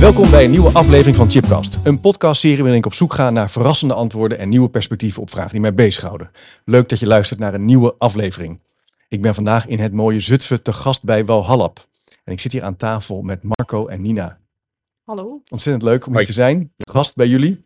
[0.00, 1.78] Welkom bij een nieuwe aflevering van Chipcast.
[1.84, 5.50] Een podcastserie waarin ik op zoek ga naar verrassende antwoorden en nieuwe perspectieven op vragen
[5.50, 6.30] die mij bezighouden.
[6.64, 8.60] Leuk dat je luistert naar een nieuwe aflevering.
[9.08, 11.86] Ik ben vandaag in het mooie Zutphen te gast bij Walhallap.
[12.24, 14.38] En ik zit hier aan tafel met Marco en Nina.
[15.04, 15.40] Hallo.
[15.48, 16.26] Ontzettend leuk om hier Hoi.
[16.26, 16.72] te zijn.
[16.78, 17.64] Gast bij jullie.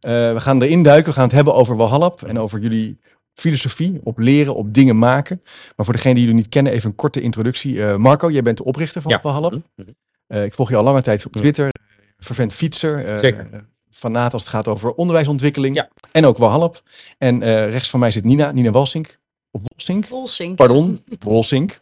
[0.00, 1.08] Eh, we gaan erin duiken.
[1.08, 2.98] We gaan het hebben over Walhallap en over jullie
[3.34, 5.42] filosofie op leren, op dingen maken.
[5.76, 7.84] Maar voor degene die jullie niet kennen, even een korte introductie.
[7.84, 9.20] Eh, Marco, jij bent de oprichter van Ja.
[9.22, 9.54] Walhallap.
[10.30, 11.40] Eh, ik volg je al lange tijd op Mhm.
[11.40, 11.68] Twitter.
[12.18, 13.06] Vervent fietser.
[13.06, 13.48] eh, Zeker.
[13.52, 15.74] eh, Fanaat als het gaat over onderwijsontwikkeling.
[15.74, 15.88] Ja.
[16.12, 16.82] En ook Walhallap.
[17.18, 19.18] En eh, rechts van mij zit Nina, Nina Walsink.
[19.50, 20.06] Of Wolsink?
[20.06, 20.56] Volsink.
[20.56, 21.80] Pardon, Wolsink.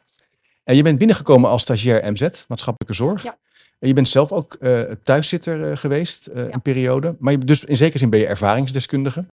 [0.65, 3.23] En je bent binnengekomen als stagiair MZ, maatschappelijke zorg.
[3.23, 3.37] Ja.
[3.79, 6.53] En je bent zelf ook eh, thuiszitter eh, geweest, eh, Ja.
[6.53, 7.17] een periode.
[7.19, 9.25] Maar je, dus in zekere zin ben je ervaringsdeskundige.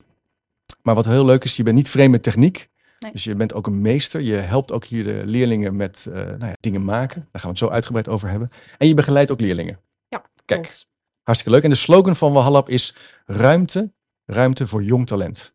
[0.81, 2.69] Maar wat heel leuk is, je bent niet vreemd met techniek.
[3.05, 3.13] Nee.
[3.13, 4.21] Dus je bent ook een meester.
[4.21, 7.21] Je helpt ook hier de leerlingen met eh, nou ja, dingen maken.
[7.31, 8.51] Daar gaan we het zo uitgebreid over hebben.
[8.77, 9.79] En je begeleidt ook leerlingen.
[10.07, 10.87] Ja, Kijk, klopt.
[11.23, 11.63] hartstikke leuk.
[11.63, 12.95] En de slogan van Wahallap is
[13.25, 13.91] ruimte,
[14.25, 15.53] ruimte voor jong talent.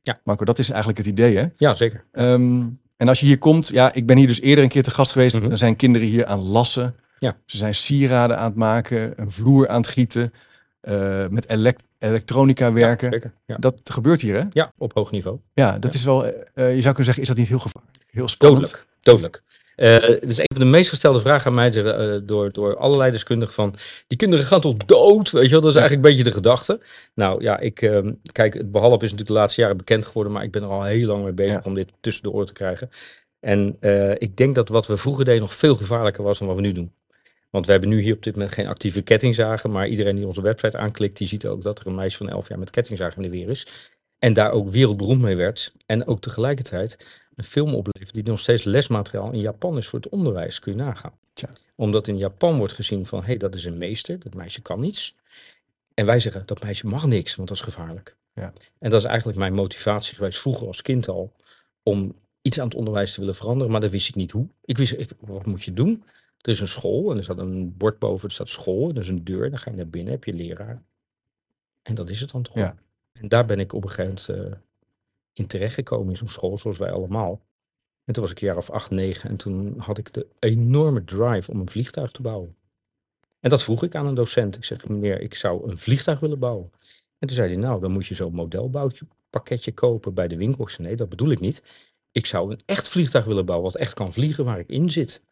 [0.00, 0.20] Ja.
[0.24, 1.46] Marco, dat is eigenlijk het idee hè?
[1.56, 2.04] Ja, zeker.
[2.12, 2.64] Ehm,
[2.96, 5.12] en als je hier komt, ja, ik ben hier dus eerder een keer te gast
[5.12, 5.38] geweest.
[5.38, 5.48] Mhm.
[5.48, 6.94] Dan zijn kinderen hier aan lassen.
[7.18, 7.36] Ja.
[7.46, 10.32] Ze zijn sieraden aan het maken, een vloer aan het gieten,
[10.82, 13.06] eh, met elek- elektronica werken.
[13.06, 13.32] Ja, zeker.
[13.46, 13.56] Ja.
[13.58, 14.44] Dat gebeurt hier, hè?
[14.52, 15.38] ja, op hoog niveau.
[15.54, 17.96] Ja, dat is wel, eh, eh, je zou kunnen zeggen, is dat niet heel gevaarlijk?
[18.10, 18.60] Heel spannend?
[18.70, 18.86] Dodelijk.
[19.02, 19.42] Dodelijk.
[19.76, 21.70] Eh, het is een van de meest gestelde vragen aan mij
[22.24, 23.74] door, door allerlei deskundigen van
[24.06, 25.30] die kinderen gaan toch dood?
[25.30, 26.80] Weet je wel, dat is eigenlijk een beetje de gedachte.
[27.14, 30.42] Nou ja, ik, ehm, kijk, het behalp is natuurlijk de laatste jaren bekend geworden, maar
[30.42, 32.88] ik ben er al heel lang mee bezig om dit tussen de oren te krijgen.
[33.40, 33.76] En
[34.18, 36.72] ik denk dat wat we vroeger deden nog veel gevaarlijker was dan wat we nu
[36.72, 36.92] doen.
[37.52, 40.42] Want we hebben nu hier op dit moment geen actieve kettingzagen, maar iedereen die onze
[40.42, 43.30] website aanklikt, die ziet ook dat er een meisje van 11 jaar met kettingzagen in
[43.30, 43.66] de weer is.
[44.18, 45.72] En daar ook wereldberoemd mee werd.
[45.86, 50.08] En ook tegelijkertijd een film oplevert die nog steeds lesmateriaal in Japan is voor het
[50.08, 51.12] onderwijs, kun je nagaan.
[51.32, 51.48] Tja.
[51.74, 54.80] Omdat in Japan wordt gezien van, hé, hey, dat is een meester, dat meisje kan
[54.80, 55.16] niets.
[55.94, 58.16] En wij zeggen, dat meisje mag niks, want dat is gevaarlijk.
[58.34, 58.52] Ja.
[58.78, 61.32] En dat is eigenlijk mijn motivatie geweest, vroeger als kind al,
[61.82, 64.48] om iets aan het onderwijs te willen veranderen, maar dat wist ik niet hoe.
[64.64, 66.04] Ik wist, ik, wat moet je doen?
[66.42, 69.00] Er is een school en er staat een bord boven, er staat school, en er
[69.00, 70.82] is een deur, dan ga je naar binnen, heb je leraar.
[71.82, 72.54] En dat is het dan toch.
[72.54, 72.76] Ja.
[73.12, 74.58] En daar ben ik op een gegeven moment eh,
[75.32, 77.40] in terechtgekomen in zo'n school, zoals wij allemaal.
[78.04, 81.04] En toen was ik een jaar of acht, negen en toen had ik de enorme
[81.04, 82.56] drive om een vliegtuig te bouwen.
[83.40, 84.56] En dat vroeg ik aan een docent.
[84.56, 86.70] Ik zeg, meneer, ik zou een vliegtuig willen bouwen.
[87.18, 90.62] En toen zei hij, nou, dan moet je zo'n modelboutje pakketje kopen bij de winkel.
[90.62, 91.90] Ik zei, nee, dat bedoel ik niet.
[92.12, 95.22] Ik zou een echt vliegtuig willen bouwen, wat echt kan vliegen waar ik in zit.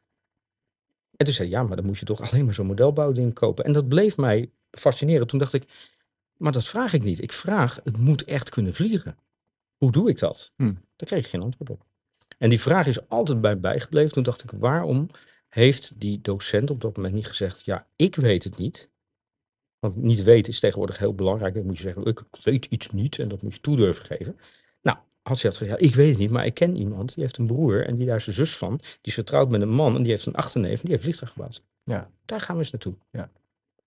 [1.20, 3.64] En toen zei hij, ja, maar dan moet je toch alleen maar zo'n modelbouwding kopen.
[3.64, 5.26] En dat bleef mij fascineren.
[5.26, 5.91] Toen dacht ik,
[6.36, 7.22] maar dat vraag ik niet.
[7.22, 9.16] Ik vraag, het moet echt kunnen vliegen.
[9.76, 10.53] Hoe doe ik dat?
[10.56, 10.64] Hm.
[10.97, 11.84] Daar kreeg ik geen antwoord op.
[12.38, 14.12] En die vraag is altijd bij bijgebleven.
[14.12, 15.08] Toen dacht ik, waarom
[15.48, 18.91] heeft die docent op dat moment niet gezegd, ja, ik weet het niet.
[19.78, 21.54] Want niet weten is tegenwoordig heel belangrijk.
[21.54, 24.38] Dan moet je zeggen, ik weet iets niet en dat moet je toe durven geven.
[25.30, 27.86] Had gezegd, ja, ik weet het niet, maar ik ken iemand, die heeft een broer
[27.86, 28.76] en die daar is de zus van.
[28.76, 31.30] Die is getrouwd met een man en die heeft een achterneef en die heeft vliegtuig
[31.32, 31.62] gebouwd.
[31.84, 32.10] Ja.
[32.24, 32.94] Daar gaan we eens naartoe.
[33.10, 33.30] Ja.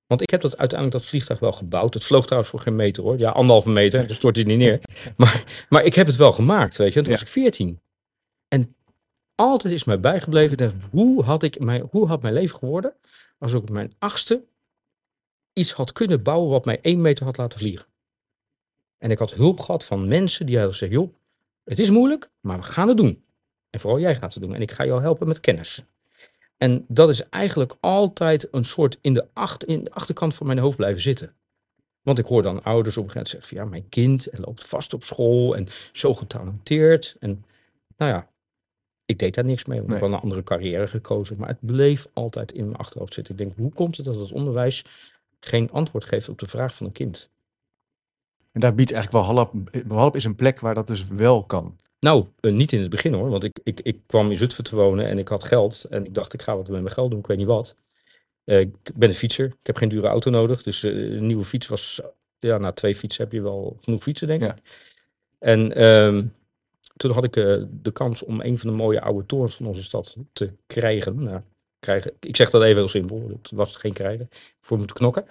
[0.07, 1.93] Want ik heb dat uiteindelijk dat vliegtuig wel gebouwd.
[1.93, 3.19] Het vloog trouwens voor geen meter hoor.
[3.19, 3.99] Ja, anderhalve meter.
[3.99, 4.79] en toen stortte hij niet neer.
[5.17, 6.99] Maar, maar ik heb het wel gemaakt, weet je.
[6.99, 7.19] En toen Ja.
[7.19, 7.79] was ik 14.
[8.47, 8.75] En
[9.35, 10.57] altijd is mij bijgebleven.
[10.57, 12.93] Dacht, hoe had, ik mijn, hoe had mijn leven geworden
[13.37, 14.43] als ik op mijn achtste
[15.53, 17.87] iets had kunnen bouwen wat mij één meter had laten vliegen.
[18.97, 21.13] En ik had hulp gehad van mensen die hadden gezegd, joh,
[21.63, 23.23] het is moeilijk, maar we gaan het doen.
[23.69, 24.55] En vooral jij gaat het doen.
[24.55, 25.83] En ik ga jou helpen met kennis.
[26.57, 30.59] En dat is eigenlijk altijd een soort in de, acht, in de achterkant van mijn
[30.59, 31.35] hoofd blijven zitten.
[32.01, 34.67] Want ik hoor dan ouders op een gegeven moment zeggen van ja, mijn kind loopt
[34.67, 37.15] vast op school en zo getalenteerd.
[37.19, 37.45] En
[37.97, 38.29] nou ja,
[39.05, 39.79] ik deed daar niks mee.
[39.79, 39.91] Ik Nee.
[39.97, 41.39] heb wel een andere carrière gekozen.
[41.39, 43.33] Maar het bleef altijd in mijn achterhoofd zitten.
[43.33, 44.85] Ik denk, hoe komt het dat het onderwijs
[45.39, 47.29] geen antwoord geeft op de vraag van een kind?
[48.53, 49.53] En daar biedt eigenlijk Walhallap,
[49.87, 51.75] Walhallap is een plek waar dat dus wel kan.
[51.99, 53.29] Nou, eh, niet in het begin hoor.
[53.29, 55.83] Want ik, ik, ik kwam in Zutphen te wonen en ik had geld.
[55.89, 57.19] En ik dacht, ik ga wat met mijn geld doen.
[57.19, 57.75] Ik weet niet wat.
[58.43, 59.45] Eh, ik ben een fietser.
[59.45, 60.63] Ik heb geen dure auto nodig.
[60.63, 62.01] Dus eh, een nieuwe fiets was...
[62.39, 64.55] Ja, na twee fietsen heb je wel genoeg fietsen, denk Ja.
[64.55, 64.61] ik.
[65.39, 66.25] En ehm,
[66.97, 69.83] toen had ik eh, de kans om een van de mooie oude torens van onze
[69.83, 71.23] stad te krijgen.
[71.23, 71.41] Nou,
[71.79, 72.13] krijgen.
[72.19, 73.29] Ik zeg dat even heel simpel.
[73.41, 74.29] Het was geen krijgen.
[74.59, 75.25] Voor moeten knokken.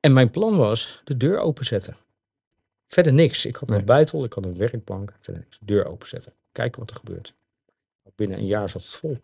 [0.00, 1.94] En mijn plan was de deur openzetten.
[2.88, 3.46] Verder niks.
[3.46, 3.78] Ik had Nee.
[3.78, 5.12] een buitel, ik had een werkplank.
[5.20, 5.58] Verder niks.
[5.60, 6.32] Deur openzetten.
[6.52, 7.34] Kijken wat er gebeurt.
[8.14, 9.18] Binnen een jaar zat het vol.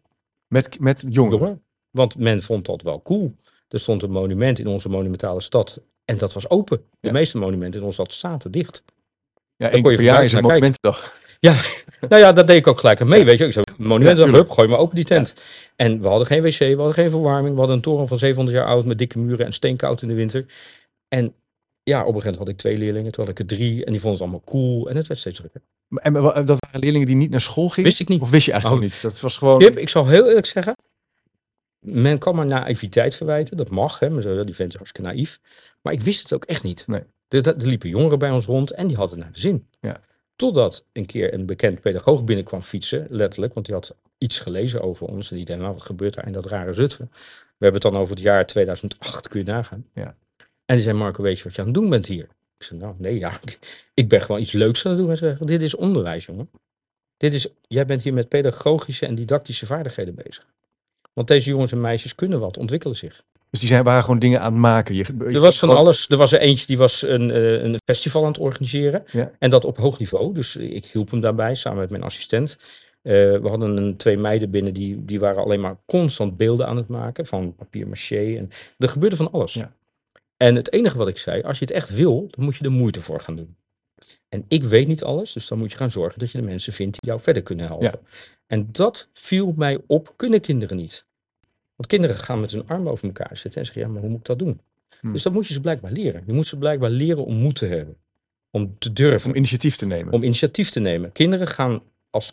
[0.49, 1.62] Met, met jongeren.
[1.90, 3.34] Want men vond dat wel cool.
[3.69, 5.81] Er stond een monument in onze monumentale stad.
[6.05, 6.76] En dat was open.
[7.00, 7.12] De Ja.
[7.12, 8.84] meeste monumenten in onze stad zaten dicht.
[9.56, 11.17] Ja, één per jaar is een monumentendag.
[12.08, 13.25] Nou ja, dat deed ik ook gelijk aan mee.
[13.25, 15.34] Weet je, ik zei, monument, Ja, hup, gooi maar open die tent.
[15.76, 17.52] En we hadden geen wc, we hadden geen verwarming.
[17.52, 20.14] We hadden een toren van 700 jaar oud met dikke muren en steenkoud in de
[20.14, 20.44] winter.
[21.08, 21.34] En
[21.84, 23.84] ja, op een gegeven moment had ik twee leerlingen, toen had ik er drie.
[23.84, 24.88] En die vonden het allemaal cool.
[24.88, 25.60] En het werd steeds drukker.
[25.88, 26.12] En
[26.44, 27.88] dat waren leerlingen die niet naar school gingen?
[27.90, 28.20] Wist ik niet.
[28.20, 28.88] Of wist je eigenlijk Oh.
[28.90, 29.02] niet?
[29.02, 29.58] Dat was gewoon...
[29.58, 30.76] Pip, ik zal heel eerlijk zeggen.
[31.78, 33.56] Men kan maar naïviteit verwijten.
[33.56, 34.10] Dat mag, hè.
[34.10, 35.40] Maar zo, die vent is hartstikke naïef.
[35.82, 36.86] Maar ik wist het ook echt niet.
[36.86, 37.02] Nee.
[37.28, 39.69] Er liepen jongeren bij ons rond en die hadden naar de zin.
[39.81, 40.00] Ja.
[40.36, 43.54] Totdat een keer een bekend pedagoog binnenkwam fietsen, letterlijk.
[43.54, 45.31] Want die had iets gelezen over ons.
[45.31, 47.08] En die dacht, nou, wat gebeurt daar in dat rare Zutphen?
[47.10, 49.86] We hebben het dan over het jaar 2008, kun je nagaan.
[49.94, 50.16] Ja.
[50.64, 52.28] En die zei, Marco, weet je wat je aan het doen bent hier?
[52.58, 53.32] Ik zei, nou, nee, ja.
[53.94, 55.08] Ik ben gewoon iets leuks aan het doen.
[55.08, 56.50] Hij zei, dit is onderwijs, jongen.
[57.16, 60.46] Dit is, jij bent hier met pedagogische en didactische vaardigheden bezig.
[61.12, 63.25] Want deze jongens en meisjes kunnen wat, ontwikkelen zich.
[63.50, 64.94] Dus die zijn, waren gewoon dingen aan het maken.
[64.94, 66.08] Je, Er was van alles.
[66.08, 69.05] Er was er eentje die was een, eh, een festival aan het organiseren.
[69.10, 69.31] Ja.
[69.38, 70.34] En dat op hoog niveau.
[70.34, 72.58] Dus ik hielp hem daarbij samen met mijn assistent.
[73.02, 76.76] Eh, we hadden een, twee meiden binnen die, die waren alleen maar constant beelden aan
[76.76, 77.26] het maken.
[77.26, 78.37] Van papier maché.
[78.37, 79.55] En er gebeurde van alles.
[79.55, 79.72] Ja.
[80.44, 82.73] En het enige wat ik zei, als je het echt wil, dan moet je er
[82.73, 83.56] moeite voor gaan doen.
[84.29, 86.73] En ik weet niet alles, dus dan moet je gaan zorgen dat je de mensen
[86.73, 88.00] vindt die jou verder kunnen helpen.
[88.46, 91.05] En dat viel mij op, kunnen kinderen niet.
[91.76, 94.19] Want kinderen gaan met hun armen over elkaar zitten en zeggen, ja, maar hoe moet
[94.19, 94.61] ik dat doen?
[95.00, 95.12] Hmm.
[95.12, 96.23] Dus dat moet je ze blijkbaar leren.
[96.26, 97.96] Je moet ze blijkbaar leren om moed te hebben.
[98.50, 99.31] Om te durven.
[99.31, 100.12] Om initiatief te nemen.
[100.12, 101.12] Om initiatief te nemen.
[101.12, 102.32] Kinderen gaan als.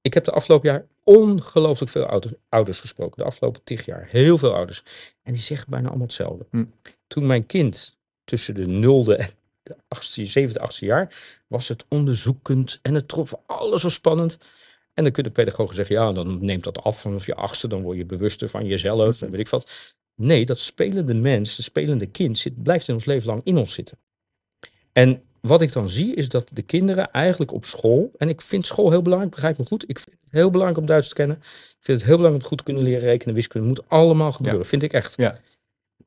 [0.00, 3.16] Ik heb de afgelopen jaar ongelooflijk veel ouders, ouders gesproken.
[3.16, 4.06] De afgelopen tig jaar.
[4.10, 4.82] Heel veel ouders.
[5.22, 6.46] En die zeggen bijna allemaal hetzelfde.
[6.50, 6.64] Hm.
[7.06, 9.28] Toen mijn kind tussen de nulde en
[9.62, 11.14] de achtste, zevende, achtste jaar.
[11.46, 12.78] was het onderzoekend.
[12.82, 14.38] En het trof alles zo spannend.
[14.94, 17.68] En dan kunnen pedagogen zeggen: ja, dan neemt dat af vanaf je achtste.
[17.68, 19.22] Dan word je bewuster van jezelf.
[19.22, 19.94] En weet ik wat.
[20.14, 23.72] Nee, dat spelende mens, de spelende kind, zit, blijft in ons leven lang in ons
[23.72, 23.98] zitten.
[24.92, 28.66] En wat ik dan zie is dat de kinderen eigenlijk op school, en ik vind
[28.66, 31.36] school heel belangrijk, begrijp me goed, ik vind het heel belangrijk om Duits te kennen.
[31.36, 34.66] Ik vind het heel belangrijk om goed te kunnen leren rekenen, wiskunde, moet allemaal gebeuren,
[34.66, 35.16] vind ik echt.
[35.16, 35.40] Ja.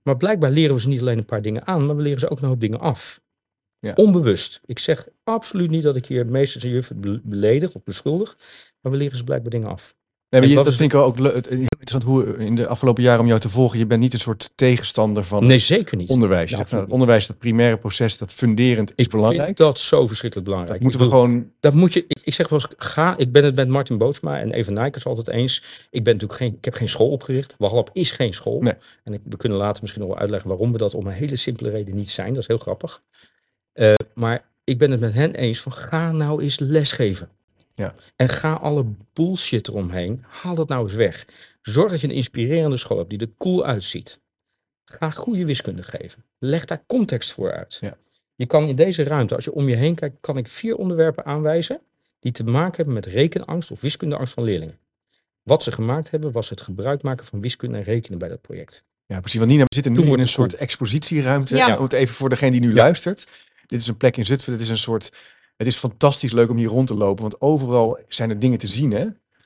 [0.03, 2.29] Maar blijkbaar leren we ze niet alleen een paar dingen aan, maar we leren ze
[2.29, 3.21] ook een hoop dingen af.
[3.79, 3.93] Ja.
[3.95, 4.61] Onbewust.
[4.65, 8.37] Ik zeg absoluut niet dat ik hier meesters en juffen be- beledig of beschuldig,
[8.81, 9.95] maar we leren ze blijkbaar dingen af.
[10.31, 12.55] Nee, maar je, dat is vind ik wel ook le- het- heel interessant hoe in
[12.55, 13.79] de afgelopen jaren om jou te volgen.
[13.79, 16.09] Je bent niet een soort tegenstander van Nee, zeker niet.
[16.09, 16.49] onderwijs.
[16.51, 19.45] Ja, zegt, nou, het onderwijs, dat primaire proces, dat funderend is Ik belangrijk.
[19.45, 20.81] vind dat zo verschrikkelijk belangrijk.
[20.81, 21.51] Dat moeten we bedoel, gewoon.
[21.59, 24.39] Dat moet je, ik, ik zeg wel eens, ga, ik ben het met Martin Bootsma
[24.39, 25.63] en Even Nijkers altijd eens.
[25.89, 27.55] Ik ben natuurlijk geen, ik heb geen school opgericht.
[27.57, 28.61] Walhalla is geen school.
[28.61, 28.73] Nee.
[29.03, 31.35] En ik, we kunnen later misschien nog wel uitleggen waarom we dat om een hele
[31.35, 32.29] simpele reden niet zijn.
[32.33, 33.01] Dat is heel grappig.
[33.73, 37.29] Eh, maar ik ben het met hen eens van ga nou eens lesgeven.
[37.75, 37.95] Ja.
[38.15, 41.25] En ga alle bullshit eromheen, haal dat nou eens weg.
[41.61, 44.19] Zorg dat je een inspirerende school hebt die er cool uitziet.
[44.85, 46.25] Ga goede wiskunde geven.
[46.39, 47.77] Leg daar context voor uit.
[47.81, 47.97] Ja.
[48.35, 51.25] Je kan in deze ruimte, als je om je heen kijkt, kan ik vier onderwerpen
[51.25, 51.81] aanwijzen
[52.19, 54.79] die te maken hebben met rekenangst of wiskundeangst van leerlingen.
[55.43, 58.85] Wat ze gemaakt hebben, was het gebruik maken van wiskunde en rekenen bij dat project.
[59.05, 59.39] Ja, precies.
[59.39, 61.55] Want Nina, we zitten nu Toen in een soort expositieruimte.
[61.55, 61.77] Ja.
[61.77, 63.27] Om het even voor degene die nu luistert.
[63.67, 64.51] Dit is een plek in Zutphen.
[64.51, 65.11] Dit is een soort.
[65.61, 67.21] Het is fantastisch leuk om hier rond te lopen.
[67.21, 68.91] Want overal zijn er dingen te zien.
[68.91, 69.05] Hè?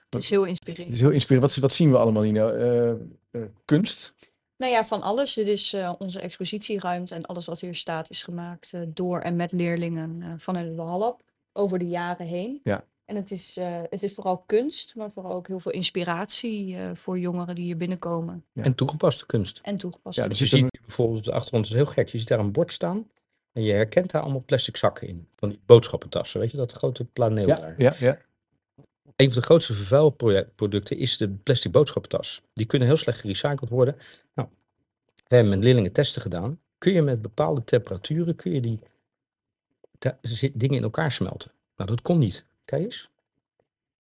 [0.09, 0.93] Het is heel Het inspirerend.
[0.93, 1.51] is heel inspirerend.
[1.53, 2.49] Wat, wat zien we allemaal, Nina?
[2.49, 2.95] Eh, eh,
[3.65, 4.13] kunst.
[4.57, 5.33] Nou ja, van alles.
[5.33, 9.35] Dit is eh, onze expositieruimte en alles wat hier staat is gemaakt eh, door en
[9.35, 11.21] met leerlingen eh, vanuit de Hallab
[11.53, 12.59] over de jaren heen.
[12.63, 12.83] Ja.
[13.05, 16.89] En het is, eh, het is vooral kunst, maar vooral ook heel veel inspiratie eh,
[16.93, 18.45] voor jongeren die hier binnenkomen.
[18.53, 18.63] Ja.
[18.63, 19.59] En toegepaste kunst.
[19.63, 20.17] En toegepast.
[20.17, 22.27] Ja, Ja, dus Je ziet bijvoorbeeld op de achtergrond, het is heel gek, je ziet
[22.27, 23.07] daar een bord staan
[23.55, 25.27] en je herkent daar allemaal plastic zakken in.
[25.35, 27.75] Van die boodschappentassen, weet je, dat grote planeel Ja, daar.
[27.77, 28.17] ja, ja.
[29.15, 32.41] Een van de grootste vervuilproducten is de plastic boodschappentas.
[32.53, 33.95] Die kunnen heel slecht gerecycled worden.
[34.33, 34.47] Nou,
[35.27, 36.59] we hebben met leerlingen testen gedaan.
[36.77, 38.79] Kun je met bepaalde temperaturen kun je die
[40.53, 41.51] dingen in elkaar smelten?
[41.75, 42.45] Nou, dat kon niet.
[42.65, 43.09] Kijk eens.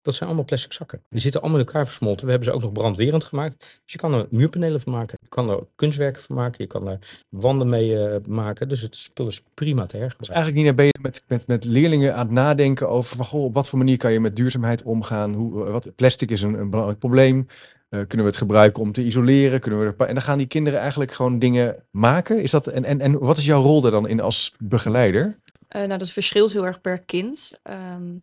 [0.02, 1.02] Dat zijn allemaal plastic zakken.
[1.08, 2.24] Die zitten allemaal in elkaar versmolten.
[2.24, 3.58] We hebben ze ook nog brandwerend gemaakt.
[3.58, 5.18] Dus je kan er muurpanelen van maken.
[5.20, 6.56] Je kan er kunstwerken van maken.
[6.58, 8.68] Je kan er wanden mee eh, maken.
[8.68, 10.34] Dus het spul is prima te Dus hergebruiken.
[10.34, 13.54] eigenlijk, Nina, ben je met, met, met leerlingen aan het nadenken over van, goh, op
[13.54, 15.34] wat voor manier kan je met duurzaamheid omgaan?
[15.34, 17.46] Hoe, wat, plastic is een, een belangrijk probleem.
[17.88, 19.60] Eh, kunnen we het gebruiken om te isoleren?
[19.60, 22.42] Kunnen we er, en dan gaan die kinderen eigenlijk gewoon dingen maken.
[22.42, 25.38] Is dat, en, en, en wat is jouw rol daar dan in als begeleider?
[25.68, 27.52] Eh, nou, dat verschilt heel erg per kind.
[27.62, 28.16] Ehm,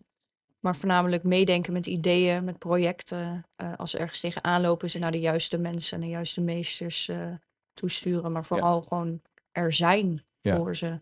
[0.59, 3.45] maar voornamelijk meedenken met ideeën, met projecten.
[3.55, 7.07] Eh, als ze ergens tegenaan lopen, ze naar de juiste mensen en de juiste meesters
[7.09, 7.27] eh,
[7.73, 8.31] toesturen.
[8.31, 10.55] Maar vooral gewoon er zijn Ja.
[10.55, 10.99] voor ze.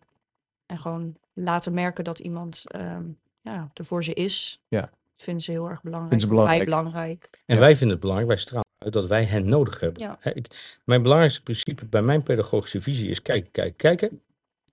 [0.65, 3.03] En gewoon laten merken dat iemand ehm,
[3.41, 4.61] ja, er voor ze is.
[4.67, 4.81] Ja.
[4.81, 6.21] Dat vinden ze heel erg belangrijk.
[6.21, 6.63] Ze belangrijk.
[6.65, 7.29] Belangrijk.
[7.45, 7.61] En Ja.
[7.61, 10.01] wij vinden het belangrijk, wij stralen uit dat wij hen nodig hebben.
[10.01, 10.33] Ja.
[10.33, 14.21] Ik, mijn belangrijkste principe bij mijn pedagogische visie is kijken, kijken, kijken.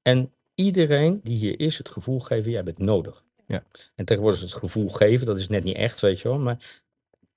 [0.03, 3.25] En iedereen die hier is, het gevoel geven, jij bent nodig.
[3.55, 3.63] Ja.
[3.95, 6.39] En tegenwoordig is het gevoel geven, dat is net niet echt, weet je wel.
[6.39, 6.83] Maar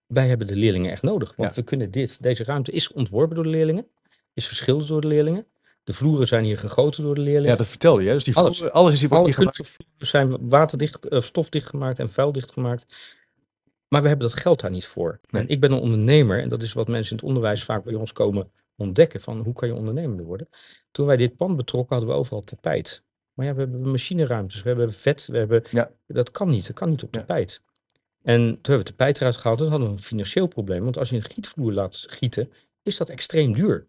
[0.07, 1.33] wij hebben de leerlingen echt nodig.
[1.35, 1.55] Want Ja.
[1.61, 3.87] we kunnen dit, deze ruimte is ontworpen door de leerlingen.
[4.33, 5.45] Is geschilderd door de leerlingen.
[5.83, 7.49] De vloeren zijn hier gegoten door de leerlingen.
[7.51, 8.11] Ja, dat vertelde je.
[8.11, 8.57] Dus die Alles.
[8.57, 9.55] vloer- alles is hier, Alle gemaakt.
[9.55, 13.15] kunstvloeren zijn waterdicht, uh, stofdicht gemaakt en vuildicht gemaakt.
[13.87, 15.19] Maar we hebben dat geld daar niet voor.
[15.29, 15.41] Nee.
[15.41, 17.93] En ik ben een ondernemer en dat is wat mensen in het onderwijs vaak bij
[17.93, 19.21] ons komen ontdekken.
[19.21, 20.49] Van hoe kan je ondernemender worden?
[20.91, 23.03] Toen wij dit pand betrokken hadden we overal tapijt.
[23.37, 25.63] Maar ja, we hebben machineruimtes, we hebben vet, we hebben...
[25.71, 25.91] Ja.
[26.07, 27.19] Dat kan niet, dat kan niet op Ja.
[27.19, 27.61] tapijt.
[28.23, 30.83] En toen hebben we tapijt eruit gehaald, toen hadden we een financieel probleem.
[30.83, 32.51] Want als je een gietvloer laat gieten,
[32.83, 33.85] is dat extreem duur.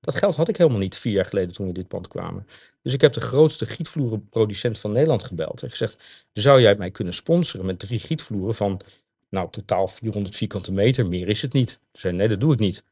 [0.00, 2.46] Dat geld had ik helemaal niet vier jaar geleden toen we dit pand kwamen.
[2.82, 5.62] Dus ik heb de grootste gietvloerenproducent van Nederland gebeld.
[5.62, 8.80] En gezegd, zou jij mij kunnen sponsoren met drie gietvloeren van,
[9.28, 11.08] nou, totaal 400 vierkante meter.
[11.08, 11.68] Meer is het niet.
[11.68, 12.84] Toen zei nee, dat doe ik niet.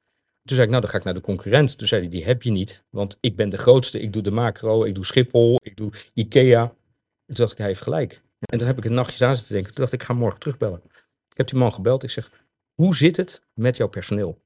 [0.44, 1.78] Toen zei ik, nou, dan ga ik naar de concurrent.
[1.78, 2.85] Toen zei hij, die heb je niet.
[2.90, 4.00] Want ik ben de grootste.
[4.00, 6.66] Ik doe de macro, ik doe Schiphol, ik doe Ikea.
[6.66, 8.23] Toen dacht ik, hij heeft gelijk.
[8.40, 9.73] En toen heb ik een nachtje aan zitten denken.
[9.73, 10.82] Toen dacht ik, ik ga morgen terugbellen.
[11.28, 12.02] Ik heb die man gebeld.
[12.02, 12.30] Ik zeg,
[12.75, 14.38] hoe zit het met jouw personeel?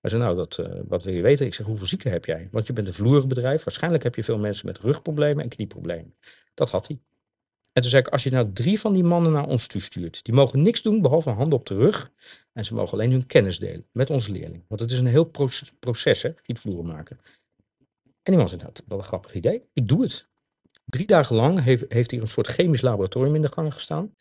[0.00, 1.46] Hij zei, nou, dat, eh, wat wil je weten?
[1.46, 2.48] Ik zeg, hoeveel zieken heb jij?
[2.50, 3.64] Want je bent een vloerenbedrijf.
[3.64, 6.14] Waarschijnlijk heb je veel mensen met rugproblemen en knieproblemen.
[6.54, 6.98] Dat had hij.
[7.74, 10.34] En toen zei ik, als je nou drie van die mannen naar ons toestuurt, die
[10.34, 12.10] mogen niks doen behalve een hand op de rug.
[12.52, 14.64] En ze mogen alleen hun kennis delen met onze leerling.
[14.68, 16.30] Want het is een heel proces, proces hè,
[16.82, 17.18] maken.
[18.22, 19.62] En die man zei, nou, wel een grappig idee.
[19.72, 20.26] Ik doe het.
[20.84, 24.14] Drie dagen lang heeft, heeft hier een soort chemisch laboratorium in de gang gestaan.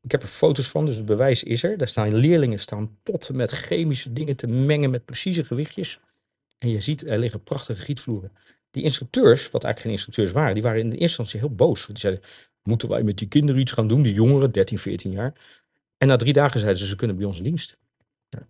[0.00, 1.78] Ik heb er foto's van, dus het bewijs is er.
[1.78, 6.00] Daar staan leerlingen staan potten met chemische dingen te mengen met precieze gewichtjes.
[6.58, 8.32] En je ziet, er liggen prachtige gietvloeren.
[8.70, 11.86] Die instructeurs, wat eigenlijk geen instructeurs waren, die waren in de eerste instantie heel boos.
[11.86, 12.22] Die zeiden,
[12.68, 15.32] moeten wij met die kinderen iets gaan doen, die jongeren, 13, 14 jaar.
[15.96, 17.76] En na drie dagen zeiden ze, ze kunnen bij ons in dienst.
[18.28, 18.46] Ja.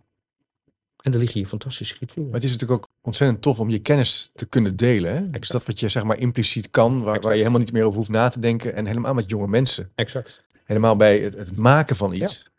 [1.01, 2.31] En er liggen hier fantastische gietvloeren.
[2.31, 5.15] Maar het is natuurlijk ook ontzettend tof om je kennis te kunnen delen.
[5.15, 5.29] Hè?
[5.29, 7.97] Dus dat wat je zeg maar impliciet kan, waar, waar je helemaal niet meer over
[7.97, 8.75] hoeft na te denken.
[8.75, 9.91] En helemaal met jonge mensen.
[9.95, 10.43] Exact.
[10.63, 12.49] Helemaal bij het, het maken van iets.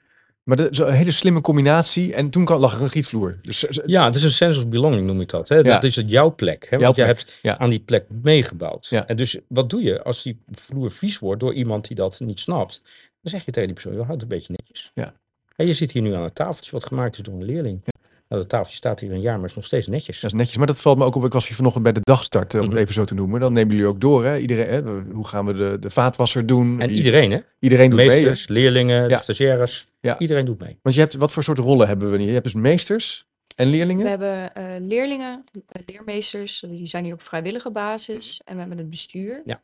[0.44, 2.14] Maar dat is een hele slimme combinatie.
[2.14, 3.38] En toen kan- lag er een gietvloer.
[3.42, 5.48] Dus ze- Ja, het is een sense of belonging noem ik dat.
[5.48, 5.56] Hè?
[5.56, 5.62] Ja.
[5.62, 6.66] Dat is het jouw plek.
[6.70, 6.76] Hè?
[6.76, 7.58] Jouw Want jij plek, hebt ja.
[7.58, 8.86] aan die plek meegebouwd.
[8.86, 9.06] Ja.
[9.06, 12.40] En dus wat doe je als die vloer vies wordt door iemand die dat niet
[12.40, 12.80] snapt?
[13.22, 14.90] Dan zeg je tegen die persoon, joh, houd het een beetje netjes.
[14.94, 15.14] Ja.
[15.56, 17.82] En je zit hier nu aan een tafeltje wat gemaakt is door een leerling.
[18.30, 20.20] Nou, dat tafeltje staat hier een jaar, maar is nog steeds netjes.
[20.20, 20.56] Dat is netjes.
[20.56, 21.24] Maar dat valt me ook op.
[21.24, 22.82] Ik was hier vanochtend bij de dagstart, eh, om het Mhm.
[22.82, 23.40] even zo te noemen.
[23.40, 24.24] Dan nemen jullie ook door.
[24.24, 24.38] Hè?
[24.38, 24.82] Iedereen, hè?
[25.12, 26.80] Hoe gaan we de, de vaatwasser doen?
[26.80, 27.38] En iedereen, hè?
[27.58, 28.08] iedereen doet mee.
[28.08, 28.14] hè?
[28.14, 29.16] Meesters, leerlingen, Ja.
[29.16, 29.86] de stagiaires.
[30.00, 30.18] Ja.
[30.18, 30.78] Iedereen doet mee.
[30.82, 32.26] Want je hebt, wat voor soort rollen hebben we hier?
[32.26, 34.02] Je hebt dus meesters en leerlingen.
[34.04, 38.40] We hebben eh, leerlingen, eh, leermeesters, die zijn hier op vrijwillige basis.
[38.44, 39.42] En we hebben het bestuur.
[39.44, 39.60] Ja.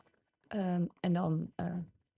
[0.47, 1.65] Ehm, en dan eh,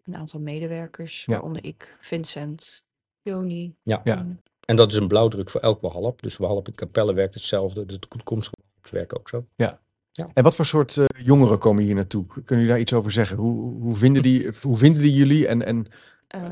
[0.05, 1.33] een aantal medewerkers, Ja.
[1.33, 2.83] waaronder ik, Vincent,
[3.21, 3.73] Joni.
[3.83, 4.01] Ja.
[4.03, 4.25] Ja.
[4.69, 6.21] En- dat is een blauwdruk voor elk behalp.
[6.21, 7.85] Dus behalp in Capelle werkt hetzelfde.
[7.85, 8.55] De toekomstige
[8.91, 9.45] werken ook zo.
[10.33, 12.25] En wat voor soort eh, jongeren komen hier naartoe?
[12.27, 13.38] Kunnen jullie daar iets over zeggen?
[13.38, 15.47] Hoe, hoe, vinden, die, hoe vinden die jullie?
[15.47, 15.85] En, en
[16.27, 16.51] Ehm,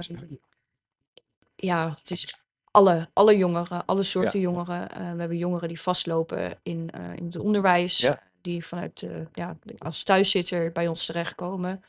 [1.55, 2.38] ja, het is
[2.71, 4.89] alle, alle jongeren, alle soorten jongeren.
[4.91, 8.21] Eh, we hebben jongeren die vastlopen in, eh, in het onderwijs, Ja.
[8.41, 11.83] die vanuit eh, ja, als thuiszitter bij ons terechtkomen.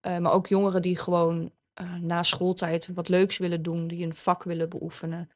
[0.00, 4.14] Eh, maar ook jongeren die gewoon eh, na schooltijd wat leuks willen doen, die een
[4.14, 5.30] vak willen beoefenen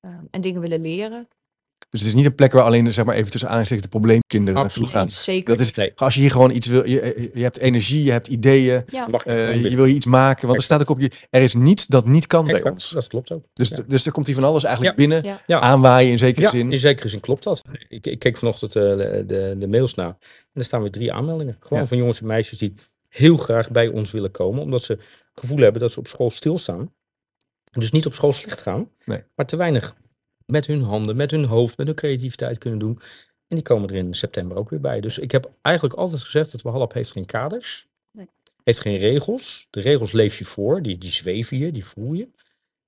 [0.00, 1.28] eh, en dingen willen leren.
[1.90, 4.86] dus het is niet een plek waar alleen zeg maar even tussen de probleemkinderen naartoe
[4.86, 5.06] gaan.
[5.06, 5.56] Nee, zeker.
[5.56, 5.92] Dat is, Nee.
[5.94, 9.24] als je hier gewoon iets wil, je, je hebt energie, je hebt ideeën, ja, Mag
[9.24, 10.46] je eh, je, wil je iets maken.
[10.46, 12.90] Want er staat ook op je, er is niets dat niet kan bij ons.
[12.90, 13.44] Dat klopt ook.
[13.52, 13.82] Dus, Ja.
[13.86, 15.06] dus er komt hier van alles eigenlijk Ja.
[15.06, 16.72] binnen, aanwaaien in zekere Ja, zin.
[16.72, 17.62] in zekere zin klopt dat.
[17.88, 20.06] Ik, ik keek vanochtend eh, de, de, de mails na.
[20.06, 20.16] En
[20.52, 21.56] er staan weer drie aanmeldingen.
[21.60, 21.86] Gewoon Ja.
[21.86, 22.74] van jongens en meisjes die
[23.08, 24.62] heel graag bij ons willen komen.
[24.62, 25.02] Omdat ze het
[25.34, 26.92] gevoel hebben dat ze op school stilstaan.
[27.78, 28.90] Dus niet op school slecht gaan.
[29.04, 29.22] Nee.
[29.34, 29.94] Maar te weinig
[30.46, 32.98] met hun handen, met hun hoofd, met hun creativiteit kunnen doen.
[33.48, 35.00] En die komen er in september ook weer bij.
[35.00, 37.86] Dus ik heb eigenlijk altijd gezegd dat Behalp heeft geen kaders.
[38.10, 38.28] Nee.
[38.64, 39.66] Heeft geen regels.
[39.70, 40.82] De regels leef je voor.
[40.82, 42.28] Die, die zweven je, die voel je.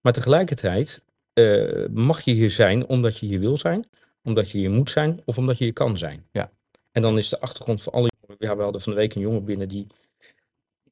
[0.01, 3.87] Maar tegelijkertijd eh, mag je hier zijn omdat je hier wil zijn
[4.23, 6.27] omdat je hier moet zijn of omdat je hier kan zijn.
[6.33, 6.53] Ja.
[6.93, 8.47] En dan is de achtergrond van alle jongeren.
[8.49, 9.87] Ja, we hadden van de week een jongen binnen die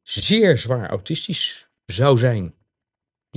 [0.03, 2.55] zeer zwaar autistisch zou zijn.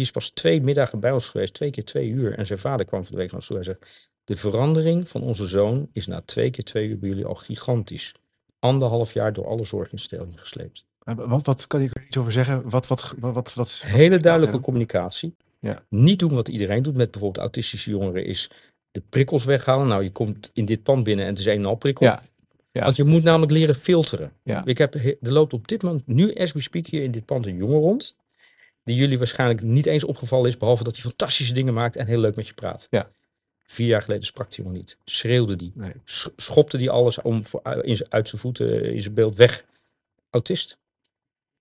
[0.02, 2.38] Die is pas twee middagen bij ons geweest, twee keer twee uur.
[2.38, 3.78] En zijn vader kwam van de week naar ons toe en zei:
[4.24, 8.14] De verandering van onze zoon is na twee keer twee uur bij jullie al gigantisch.
[8.60, 10.86] Anderhalf jaar door alle zorginstellingen gesleept.
[11.04, 12.70] Wat, wat kan je er iets over zeggen?
[12.70, 15.36] Wat, wat, wat, wat, wat Hele duidelijke communicatie.
[15.60, 15.84] Ja.
[15.90, 18.50] Niet doen wat iedereen doet met bijvoorbeeld autistische jongeren, is
[18.92, 19.88] de prikkels weghalen.
[19.88, 22.06] Nou, je komt in dit pand binnen en het is een en al prikkel.
[22.06, 22.22] Ja.
[22.72, 22.84] Ja.
[22.84, 24.32] Want je moet namelijk leren filteren.
[24.44, 24.66] Ja.
[24.66, 27.26] Ik heb, he- er loopt op dit moment, nu as we speak, hier in dit
[27.26, 28.16] pand een jongen rond.
[28.84, 32.20] Die jullie waarschijnlijk niet eens opgevallen is, behalve dat hij fantastische dingen maakt en heel
[32.20, 32.88] leuk met je praat.
[32.90, 33.12] Ja.
[33.64, 34.98] Vier jaar geleden sprak die jongen niet.
[35.06, 35.72] Schreeuwde die.
[35.76, 35.92] Nee.
[36.04, 39.64] sch- schopte die alles om voor, in uit zijn voeten, in zijn beeld weg.
[40.30, 40.78] Autist.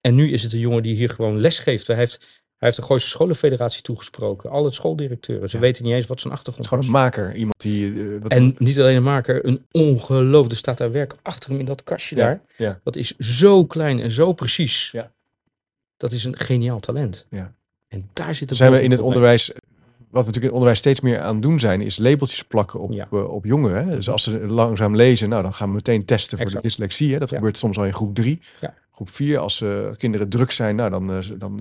[0.01, 1.87] En nu is het een jongen die hier gewoon les geeft.
[1.87, 4.51] Hij heeft, hij heeft de Gooise Scholenfederatie toegesproken.
[4.51, 5.49] Alle schooldirecteuren.
[5.49, 5.63] Ze Ja.
[5.63, 7.35] weten niet eens wat zijn Het achtergrond is gewoon een maker.
[7.35, 7.93] Iemand die...
[8.15, 11.65] eh, wat En niet alleen een maker, een ongeloofde staat daar werk achter hem in
[11.65, 12.41] dat kastje Ja, daar.
[12.57, 12.81] ja.
[12.85, 14.91] Dat is zo klein en zo precies.
[14.91, 15.13] Ja.
[16.01, 17.27] Dat is een geniaal talent.
[17.31, 17.53] Ja.
[17.89, 19.55] En daar zit het zijn we in het onderwijs, wat
[20.11, 22.93] we natuurlijk in het onderwijs steeds meer aan het doen zijn, is labeltjes plakken op,
[22.93, 23.09] Ja.
[23.13, 23.89] eh, op jongeren.
[23.89, 23.95] Hè?
[23.97, 26.63] Dus als ze langzaam lezen, nou dan gaan we meteen testen voor Exact.
[26.63, 27.13] de dyslexie.
[27.13, 27.19] Hè?
[27.19, 27.37] Dat Ja.
[27.37, 28.41] gebeurt soms al in groep drie.
[28.61, 28.75] Ja.
[28.93, 31.61] Groep vier, als eh, kinderen druk zijn, nou dan, eh, dan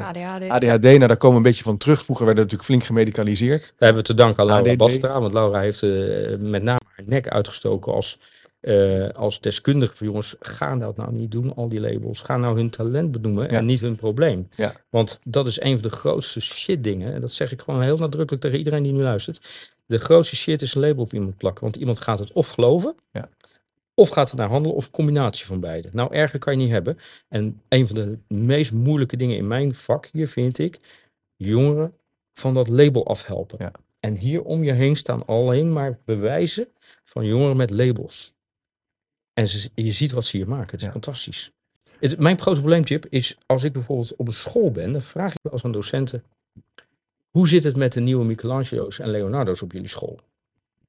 [0.00, 0.48] ADHD.
[0.48, 2.04] ADHD, nou daar komen we een beetje van terug.
[2.04, 3.62] Vroeger werden we natuurlijk flink gemedicaliseerd.
[3.62, 4.76] Daar hebben we te danken aan Laura ADD.
[4.76, 5.20] Bastra.
[5.20, 5.90] Want Laura heeft eh,
[6.38, 8.18] met name haar nek uitgestoken als,
[8.62, 10.36] eh, als deskundige voor jongens.
[10.40, 12.22] Ga dat nou niet doen, al die labels.
[12.22, 13.58] Ga nou hun talent benoemen Ja.
[13.58, 14.48] en niet hun probleem.
[14.56, 14.74] Ja.
[14.90, 17.14] Want dat is een van de grootste shit dingen.
[17.14, 19.70] En dat zeg ik gewoon heel nadrukkelijk tegen iedereen die nu luistert.
[19.86, 21.62] De grootste shit is een label op iemand plakken.
[21.64, 22.94] Want iemand gaat het of geloven.
[23.12, 23.28] Ja.
[23.94, 25.88] Of gaat er naar handelen, of combinatie van beide.
[25.92, 26.98] Nou, erger kan je niet hebben.
[27.28, 30.78] En een van de meest moeilijke dingen in mijn vak hier vind ik
[31.36, 31.94] jongeren
[32.32, 33.56] van dat label afhelpen.
[33.60, 33.72] Ja.
[34.00, 36.68] En hier om je heen staan alleen maar bewijzen
[37.04, 38.34] van jongeren met labels.
[39.34, 40.70] En ze, je ziet wat ze hier maken.
[40.70, 40.90] Het is Ja.
[40.92, 41.50] fantastisch.
[42.00, 45.32] Het, mijn grote probleem, Chip, is als ik bijvoorbeeld op een school ben, dan vraag
[45.32, 46.24] ik wel eens aan docenten:
[47.30, 50.18] hoe zit het met de nieuwe Michelangelo's en Leonardo's op jullie school?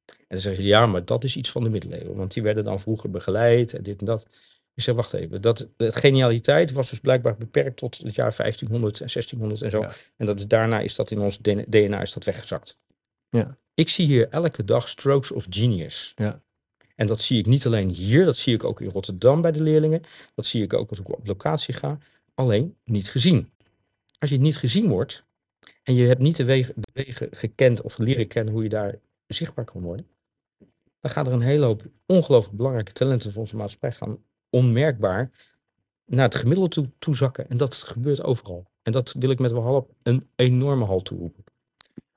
[0.05, 2.63] En dan zeggen ze ja, maar dat is iets van de middeleeuwen, want die werden
[2.63, 4.27] dan vroeger begeleid en dit en dat.
[4.75, 8.99] Ik zeg, wacht even, dat, dat genialiteit was dus blijkbaar beperkt tot het jaar 1500
[9.01, 9.79] en 1600 en zo.
[9.81, 9.91] Ja.
[10.17, 12.77] En dat is, daarna is dat in ons DNA is dat weggezakt.
[13.29, 13.57] Ja.
[13.73, 16.11] Ik zie hier elke dag strokes of genius.
[16.15, 16.41] Ja.
[16.95, 19.63] En dat zie ik niet alleen hier, dat zie ik ook in Rotterdam bij de
[19.63, 20.01] leerlingen.
[20.35, 21.97] Dat zie ik ook als ik op locatie ga.
[22.33, 23.51] Alleen niet gezien.
[24.19, 25.23] Als je niet gezien wordt
[25.83, 26.73] en je hebt niet de wegen,
[27.31, 30.07] gekend of leren kennen hoe je daar zichtbaar kan worden,
[30.99, 34.17] dan gaat er een hele hoop ongelooflijk belangrijke talenten van onze maatschappij gaan
[34.49, 35.31] onmerkbaar
[36.05, 37.49] naar het gemiddelde toe, toezakken.
[37.49, 38.65] En dat gebeurt overal.
[38.81, 41.43] En dat wil ik met Walhalla een enorme hal toeroepen.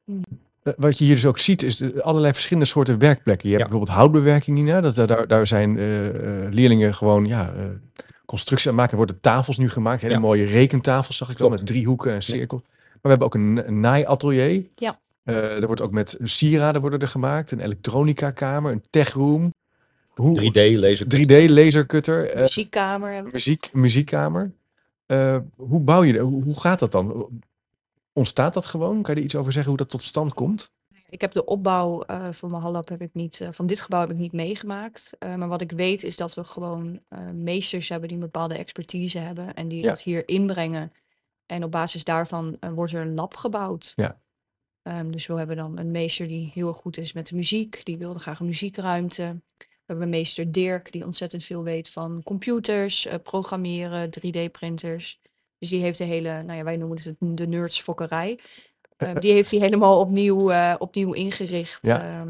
[0.04, 0.14] Eh,
[0.76, 3.48] Wat je hier dus ook ziet, is eh, allerlei verschillende soorten werkplekken.
[3.48, 3.70] Je hebt Ja.
[3.70, 4.80] bijvoorbeeld houtbewerking, Nina.
[4.80, 7.64] Dat, daar- daar, daar zijn eh, eh, leerlingen gewoon ja, eh,
[8.26, 8.90] constructies aan maken.
[8.90, 10.00] Er worden tafels nu gemaakt.
[10.02, 10.20] Hele Ja.
[10.20, 12.62] mooie rekentafels, zag ik wel, met driehoeken en cirkels.
[12.62, 14.64] Maar we hebben ook een, een naaiatelier.
[14.74, 14.98] Ja.
[15.24, 17.50] Eh, er wordt ook met sieraden worden er gemaakt.
[17.50, 19.54] Een elektronica-kamer, een techroom.
[20.14, 21.06] Hoe, 3D lezen.
[21.08, 22.30] 3D lasercutter.
[22.30, 23.36] eh, Muziekkamer hebben we.
[23.36, 24.52] muziek, muziekkamer.
[25.06, 26.22] Eh, hoe bouw je dat?
[26.22, 27.26] Hoe, hoe gaat dat dan?
[28.16, 29.02] Ontstaat dat gewoon?
[29.02, 30.72] Kan je er iets over zeggen hoe dat tot stand komt?
[31.08, 34.00] Ik heb de opbouw eh van mijn hallab heb ik niet, eh, van dit gebouw
[34.00, 35.16] heb ik niet meegemaakt.
[35.18, 37.00] Eh, maar wat ik weet is dat we gewoon
[37.32, 39.88] meesters hebben die een bepaalde expertise hebben en die Ja.
[39.88, 40.92] dat hier inbrengen.
[41.46, 43.92] En op basis daarvan wordt er een lab gebouwd.
[43.96, 44.20] Ja.
[44.82, 47.80] Ehm, dus we hebben dan een meester die heel erg goed is met de muziek.
[47.84, 49.40] Die wilde graag een muziekruimte.
[49.56, 55.20] We hebben meester Dirk die ontzettend veel weet van computers, programmeren, 3D-printers.
[55.58, 58.38] Dus die heeft de hele, nou ja, wij noemen het de nerdsfokkerij.
[58.96, 61.86] Ehm, die heeft hij helemaal opnieuw, eh, opnieuw ingericht.
[61.86, 62.04] Ja.
[62.04, 62.24] Ja.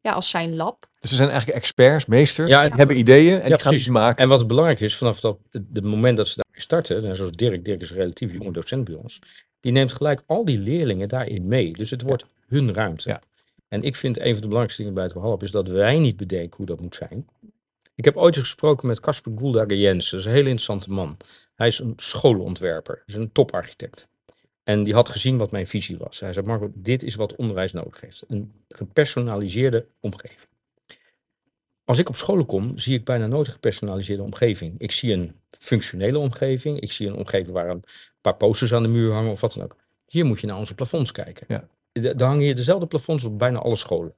[0.00, 0.88] ja, als zijn lab.
[1.00, 3.80] Dus er zijn eigenlijk experts, meesters, Ja, en- hebben ideeën en Ja, die gaan precies.
[3.80, 4.22] iets maken.
[4.22, 7.32] En wat belangrijk is, vanaf dat, het de moment dat ze daarmee starten, en zoals
[7.32, 9.18] Dirk, Dirk is een relatief jonge docent bij ons,
[9.60, 11.72] die neemt gelijk al die leerlingen daarin mee.
[11.72, 13.08] Dus het wordt hun ruimte.
[13.08, 13.20] Ja.
[13.68, 16.16] En ik vind een van de belangrijkste dingen bij het Walhalla is dat wij niet
[16.16, 17.26] bedenken hoe dat moet zijn.
[18.00, 20.10] Ik heb ooit gesproken met Casper Goeldager Jensen.
[20.10, 21.16] Dat is een hele interessante man.
[21.54, 22.94] Hij is een scholenontwerper.
[22.94, 24.08] Hij is een toparchitect.
[24.62, 26.20] En die had gezien wat mijn visie was.
[26.20, 28.24] Hij zei, Marco, dit is wat onderwijs nodig heeft.
[28.28, 30.48] Een gepersonaliseerde omgeving.
[31.84, 34.74] Als ik op scholen kom, zie ik bijna nooit een gepersonaliseerde omgeving.
[34.78, 36.80] Ik zie een functionele omgeving.
[36.80, 37.84] Ik zie een omgeving waar een
[38.20, 39.76] paar posters aan de muur hangen of wat dan ook.
[40.06, 41.46] Hier moet je naar onze plafonds kijken.
[41.48, 41.68] Ja.
[41.92, 44.14] Er hangen hier dezelfde plafonds op bijna alle scholen.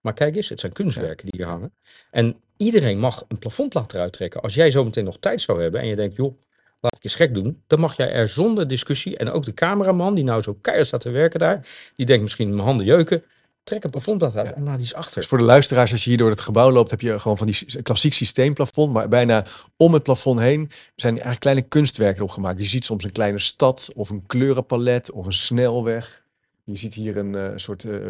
[0.00, 1.72] Maar kijk eens, het zijn kunstwerken die hier hangen.
[2.10, 4.40] En iedereen mag een plafondplaat eruit trekken.
[4.40, 6.38] Als jij zometeen nog tijd zou hebben en je denkt, joh,
[6.80, 7.62] laat ik eens gek doen.
[7.66, 11.00] Dan mag jij er zonder discussie, en ook de cameraman die nou zo keihard staat
[11.00, 13.22] te werken daar, die denkt misschien mijn handen jeuken.
[13.62, 14.54] Trek een plafondplaat uit Ja.
[14.54, 15.14] en laat die eens achter.
[15.14, 17.46] Dus voor de luisteraars, als je hier door het gebouw loopt, heb je gewoon van
[17.46, 19.44] die klassiek systeemplafond, maar bijna
[19.76, 22.60] om het plafond heen zijn eigenlijk kleine kunstwerken opgemaakt.
[22.60, 26.26] Je ziet soms een kleine stad of een kleurenpalet of een snelweg.
[26.70, 28.02] Je ziet hier een eh, soort eh, eh,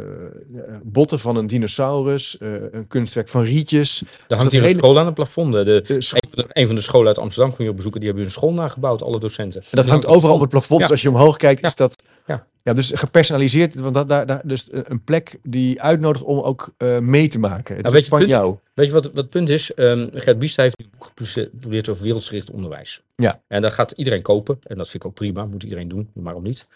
[0.83, 3.99] botten van een dinosaurus, een kunstwerk van rietjes.
[3.99, 5.53] Daar dat hangt hier hele- een school aan het plafond.
[5.53, 7.71] De, de, De scho- een, van de, een van de scholen uit Amsterdam kun je
[7.71, 8.01] op bezoeken.
[8.01, 9.61] Die hebben hun school nagebouwd, alle docenten.
[9.61, 10.81] En dat hangt overal op het plafond.
[10.81, 10.87] Ja.
[10.87, 11.67] Dus als je omhoog kijkt, Ja.
[11.69, 12.03] is dat.
[12.27, 12.47] Ja.
[12.63, 13.75] Ja, dus gepersonaliseerd.
[13.75, 17.75] Want dat, daar, daar, dus een plek die uitnodigt om ook mee te maken.
[17.75, 18.57] Het Nou, is weet je, van punt- jou.
[18.75, 19.75] Weet je wat, wat het punt is?
[19.75, 23.01] Ehm Gert Biest heeft een boek gepubliceerd over wereldgericht onderwijs.
[23.17, 23.41] Ja.
[23.49, 24.59] En dat gaat iedereen kopen.
[24.63, 25.45] En dat vind ik ook prima.
[25.47, 26.09] Moet iedereen doen.
[26.13, 26.67] Waarom niet?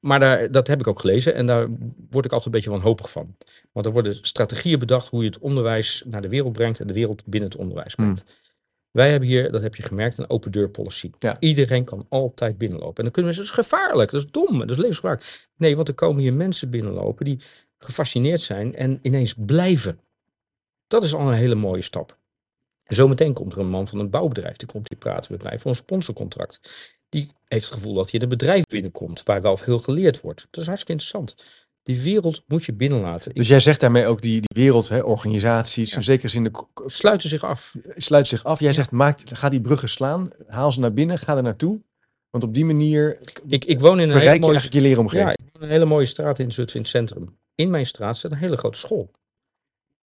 [0.00, 1.34] Maar daar, dat heb ik ook gelezen.
[1.34, 1.68] En daar
[2.10, 3.36] word ik altijd een beetje wanhopig van.
[3.72, 6.80] Want er worden strategieën bedacht hoe je het onderwijs naar de wereld brengt.
[6.80, 8.24] En de wereld binnen het onderwijs brengt.
[8.90, 11.10] Wij hebben hier, dat heb je gemerkt, een open deur policy.
[11.18, 11.36] Ja.
[11.40, 12.96] Iedereen kan altijd binnenlopen.
[12.96, 15.48] En dan kunnen zeggen, dat is gevaarlijk, dat is dom, dat is levensgevaarlijk.
[15.56, 17.38] Nee, want er komen hier mensen binnenlopen die
[17.78, 20.00] gefascineerd zijn en ineens blijven.
[20.86, 22.18] Dat is al een hele mooie stap.
[22.84, 25.70] Zometeen komt er een man van een bouwbedrijf, die komt hier praten met mij voor
[25.70, 26.60] een sponsorcontract.
[27.10, 30.46] Die heeft het gevoel dat hij in een bedrijf binnenkomt, waar wel veel geleerd wordt.
[30.50, 31.34] Dat is hartstikke interessant.
[31.82, 33.34] Die wereld moet je binnenlaten.
[33.34, 35.96] Dus jij zegt daarmee ook die, die wereld, hè, organisaties, Ja.
[35.96, 36.50] in zekere zin de,
[36.86, 37.74] sluiten zich af.
[37.96, 38.60] sluit zich af.
[38.60, 41.80] Jij zegt, maak, ga die bruggen slaan, haal ze naar binnen, ga er naartoe.
[42.30, 45.28] Want op die manier Ik, ik woon in een hele je mooie je leeromgeving.
[45.28, 47.38] Ja, ik woon in een hele mooie straat in Zutphen in het centrum.
[47.54, 49.10] In mijn straat staat een hele grote school.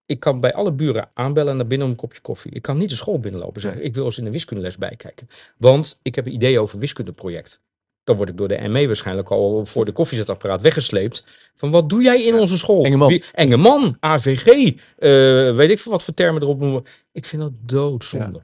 [0.07, 2.53] Ik kan bij alle buren aanbellen naar binnen om een kopje koffie.
[2.53, 5.29] Ik kan niet de school binnenlopen en zeggen, ik wil eens in een wiskundeles bijkijken.
[5.59, 7.63] Want ik heb een idee over een wiskundeproject.
[8.05, 11.25] Dan word ik door de ME waarschijnlijk al voor de koffiezetapparaat weggesleept.
[11.55, 12.85] Van wat doe jij in onze school?
[12.85, 13.23] Enge man.
[13.33, 16.83] Enge man, AVG, eh, weet ik veel wat voor termen erop noemen.
[17.13, 18.43] Ik vind dat doodzonde.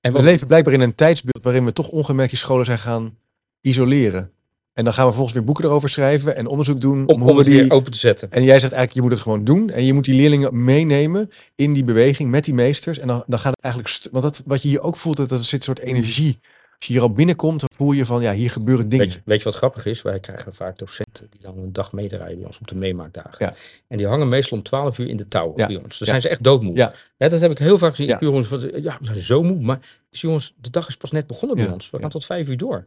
[0.00, 3.18] En We leven blijkbaar in een tijdsbeeld waarin we toch ongemerkt die scholen zijn gaan
[3.60, 4.32] isoleren.
[4.76, 7.30] En dan gaan we vervolgens weer boeken erover schrijven en onderzoek doen om, om hoe
[7.30, 7.70] om we het weer die...
[7.72, 8.30] open te zetten.
[8.30, 9.70] En jij zegt eigenlijk, je moet het gewoon doen.
[9.70, 12.98] En je moet die leerlingen meenemen in die beweging met die meesters.
[12.98, 14.06] En dan, dan gaat het eigenlijk...
[14.12, 16.38] Want dat, wat je hier ook voelt, dat er zit een soort energie.
[16.76, 19.04] Als je hier al binnenkomt, dan voel je van, ja, hier gebeuren dingen.
[19.06, 20.02] Weet je, weet je wat grappig is?
[20.02, 23.36] Wij krijgen vaak docenten die dan een dag meedraaien bij ons op de meemaakdagen.
[23.46, 23.54] Ja.
[23.88, 25.66] En die hangen meestal om 12 uur in de touwen Ja.
[25.66, 25.98] bij ons.
[25.98, 26.04] Dan Ja.
[26.04, 26.76] zijn ze echt doodmoe.
[26.76, 26.92] Ja.
[27.18, 28.06] dat heb ik heel vaak gezien.
[28.06, 28.16] Ja.
[28.20, 29.60] Jongens ja, we zijn zo moe.
[29.60, 29.78] Maar
[30.10, 31.72] jongens, de dag is pas net begonnen bij Ja.
[31.72, 31.84] ons.
[31.90, 32.02] We Ja.
[32.02, 32.84] gaan tot vijf uur door.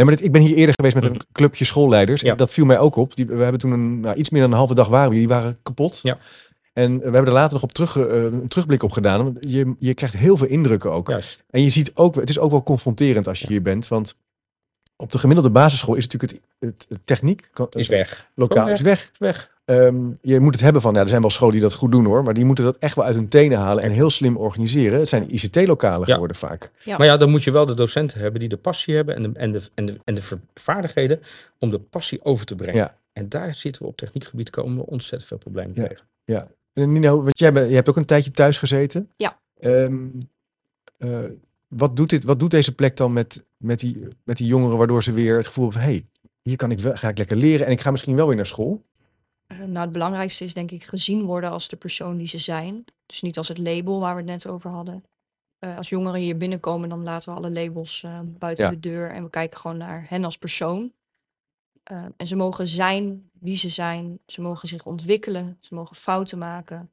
[0.00, 2.20] Nee, maar dit, ik ben hier eerder geweest met een clubje schoolleiders.
[2.20, 2.26] Mm.
[2.26, 2.32] Ja.
[2.32, 3.16] En dat viel mij ook op.
[3.16, 5.16] Die, we hebben toen een, nou, iets meer dan een halve dag waren we.
[5.16, 6.00] Die waren kapot.
[6.02, 6.18] Ja.
[6.72, 9.24] En we hebben er later nog op terug, eh, een terugblik op gedaan.
[9.24, 11.08] Want je, je krijgt heel veel indrukken ook.
[11.08, 11.42] Juist.
[11.50, 13.88] En je ziet ook, het is ook wel confronterend als je hier bent.
[13.88, 14.16] Want
[14.96, 18.30] op de gemiddelde basisschool is natuurlijk het, het, het techniek kan- Is weg.
[18.34, 19.00] lokaal Gewoon is weg.
[19.12, 19.50] Is weg.
[19.70, 22.04] Ehm, je moet het hebben van, ja, er zijn wel scholen die dat goed doen
[22.04, 22.22] hoor.
[22.22, 24.98] Maar die moeten dat echt wel uit hun tenen halen en heel slim organiseren.
[24.98, 26.12] Het zijn ICT-lokalen Ja.
[26.12, 26.70] geworden vaak.
[26.84, 26.96] Ja.
[26.96, 29.30] Maar ja, dan moet je wel de docenten hebben die de passie hebben en de,
[29.34, 30.22] en de, en de, en de
[30.54, 31.20] vaardigheden
[31.58, 32.76] om de passie over te brengen.
[32.76, 32.96] Ja.
[33.12, 35.86] En daar zitten we op techniekgebied komen we ontzettend veel problemen Ja.
[35.88, 36.48] tegen.
[36.72, 39.10] En Nino, want jij je hebt ook een tijdje thuis gezeten.
[39.16, 39.38] Ja.
[39.58, 40.06] Ehm,
[40.96, 41.18] eh,
[41.68, 45.02] wat, doet dit, wat doet deze plek dan met, met, die, met die jongeren, waardoor
[45.02, 45.90] ze weer het gevoel hebben van...
[45.90, 46.06] hé, hey,
[46.42, 48.46] hier kan ik wel, ga ik lekker leren en ik ga misschien wel weer naar
[48.46, 48.82] school.
[49.50, 52.84] Eh, nou, het belangrijkste is denk ik gezien worden als de persoon die ze zijn.
[53.06, 55.04] Dus niet als het label waar we het net over hadden.
[55.58, 58.70] Eh, als jongeren hier binnenkomen, dan laten we alle labels eh, buiten Ja.
[58.70, 60.92] de deur en we kijken gewoon naar hen als persoon.
[62.16, 64.18] En ze mogen zijn wie ze zijn.
[64.26, 65.56] Ze mogen zich ontwikkelen.
[65.60, 66.90] Ze mogen fouten maken.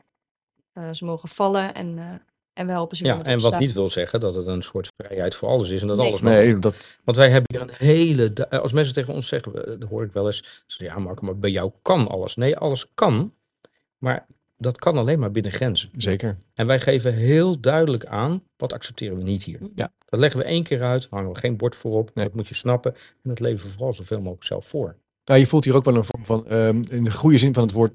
[0.92, 2.22] Ze mogen vallen en,
[2.58, 4.62] en we helpen ze weer Ja, met en wat niet wil zeggen dat het een
[4.62, 6.08] soort vrijheid voor alles is en dat Nee.
[6.08, 6.34] alles mag.
[6.34, 8.34] Nee, dat, Want wij hebben hier een hele.
[8.34, 10.64] du- Als mensen tegen ons zeggen, eh, dat hoor ik wel eens.
[10.68, 12.36] Ja, Marco, maar bij jou kan alles.
[12.36, 13.34] Nee, alles kan.
[13.98, 14.26] Maar
[14.58, 15.90] dat kan alleen maar binnen grenzen.
[15.96, 16.38] zeker.
[16.54, 19.60] En wij geven heel duidelijk aan, wat accepteren we niet hier.
[19.76, 19.92] Ja.
[20.10, 22.12] Dat leggen we één keer uit, hangen we geen bord voorop.
[22.14, 22.26] Nee.
[22.26, 22.94] Dat moet je snappen.
[22.94, 24.96] En dat leven we vooral zoveel mogelijk zelf voor.
[25.28, 27.64] Nou, je voelt hier ook wel een vorm van, ehm, in de goede zin van
[27.64, 27.92] het woord,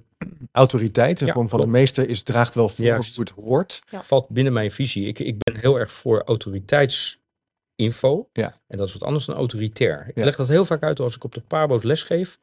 [0.52, 1.20] autoriteit.
[1.20, 1.72] Een Ja, vorm van klopt.
[1.74, 3.16] de meester is, draagt wel voor Juist.
[3.16, 3.82] hoe het hoort.
[3.90, 4.02] Ja.
[4.02, 5.06] Valt binnen mijn visie.
[5.06, 8.28] Ik, ik ben heel erg voor autoriteitsinfo.
[8.32, 8.54] Ja.
[8.66, 10.04] En dat is wat anders dan autoritair.
[10.08, 10.24] Ik Ja.
[10.24, 12.38] leg dat heel vaak uit als ik op de Pabo's lesgeef.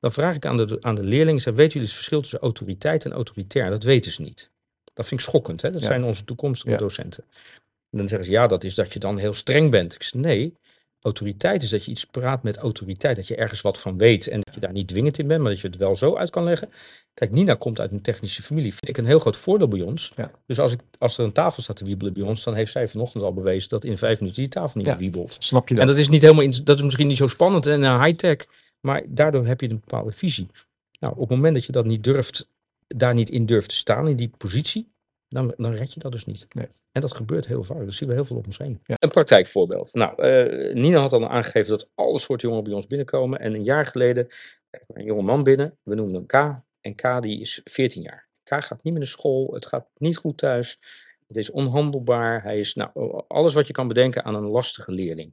[0.00, 3.04] Dan vraag ik aan de, aan de leerlingen, zeg, weten jullie het verschil tussen autoriteit
[3.04, 3.70] en autoritair?
[3.70, 4.50] Dat weten ze niet.
[4.94, 5.62] Dat vind ik schokkend.
[5.62, 5.70] Hè?
[5.70, 5.86] Dat Ja.
[5.86, 6.76] zijn onze toekomstige Ja.
[6.76, 7.24] docenten.
[7.90, 9.94] En dan zeggen ze, ja, dat is dat je dan heel streng bent.
[9.94, 10.56] Ik zeg, nee,
[11.04, 13.16] autoriteit is dat je iets praat met autoriteit.
[13.16, 15.50] Dat je ergens wat van weet en dat je daar niet dwingend in bent, maar
[15.50, 16.68] dat je het wel zo uit kan leggen.
[17.14, 18.70] Kijk, Nina komt uit een technische familie.
[18.70, 20.12] Vind ik een heel groot voordeel bij ons.
[20.16, 20.30] Ja.
[20.46, 22.88] Dus als, ik, als er een tafel staat te wiebelen bij ons, dan heeft zij
[22.88, 24.92] vanochtend al bewezen dat in vijf minuten die tafel niet Ja.
[24.92, 25.36] meer wiebelt.
[25.38, 25.82] Snap je dat?
[25.84, 28.46] En dat is niet helemaal, dat is misschien niet zo spannend en uh, high-tech,
[28.80, 30.48] maar daardoor heb je een bepaalde visie.
[31.00, 32.48] Nou, op het moment dat je dat niet durft,
[32.86, 34.92] daar niet in durft te staan, in die positie,
[35.28, 36.46] dan, dan red je dat dus niet.
[36.48, 36.68] Nee.
[36.94, 37.84] En dat gebeurt heel vaak.
[37.84, 38.80] Dat zien we heel veel om ons heen.
[38.86, 39.94] Een praktijkvoorbeeld.
[39.94, 43.40] Nou, eh, Nina had al aangegeven dat alle soorten jongeren bij ons binnenkomen.
[43.40, 44.26] En een jaar geleden
[44.70, 45.78] er een jonge man binnen.
[45.82, 46.62] We noemen hem K.
[46.80, 48.28] En K die is 14 jaar.
[48.42, 49.54] K gaat niet meer naar school.
[49.54, 50.78] Het gaat niet goed thuis.
[51.26, 52.42] Het is onhandelbaar.
[52.42, 55.32] Hij is nou, alles wat je kan bedenken aan een lastige leerling.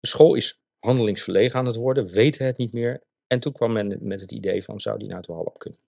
[0.00, 2.08] De school is handelingsverlegen aan het worden.
[2.08, 3.02] Weten het niet meer.
[3.26, 5.80] En toen kwam men met het idee van, zou die nou het Walhalla kunnen?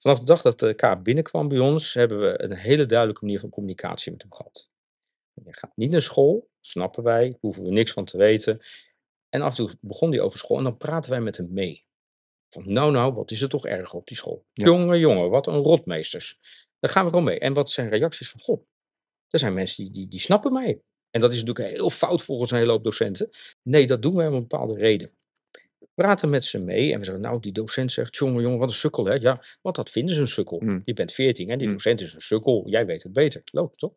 [0.00, 3.40] Vanaf de dag dat de K binnenkwam bij ons, hebben we een hele duidelijke manier
[3.40, 4.70] van communicatie met hem gehad.
[5.32, 8.60] Je gaat niet naar school, snappen wij, hoeven we niks van te weten.
[9.28, 11.86] En af en toe begon hij over school en dan praten wij met hem mee.
[12.48, 14.44] Van nou nou, wat is er toch erg op die school.
[14.52, 14.64] Ja.
[14.64, 16.38] Jongen, jongen, wat een rotmeesters.
[16.78, 17.38] Daar gaan we gewoon mee.
[17.38, 18.66] En wat zijn reacties van, goh,
[19.28, 20.82] er zijn mensen die, die, die snappen mij.
[21.10, 23.28] En dat is natuurlijk heel fout volgens een hele hoop docenten.
[23.62, 25.12] Nee, dat doen wij om een bepaalde reden.
[26.00, 28.68] We praten met ze mee en we zeggen, nou, die docent zegt, jongen, jongen, wat
[28.68, 29.14] een sukkel, hè?
[29.14, 30.58] Ja, want dat vinden ze een sukkel.
[30.58, 30.82] Hmm.
[30.84, 31.76] Je bent veertien en die Hmm.
[31.76, 32.68] docent is een sukkel.
[32.68, 33.42] Jij weet het beter.
[33.44, 33.92] Loopt toch?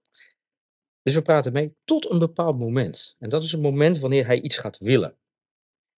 [1.02, 3.16] Dus we praten mee tot een bepaald moment.
[3.20, 5.18] En dat is het moment wanneer hij iets gaat willen.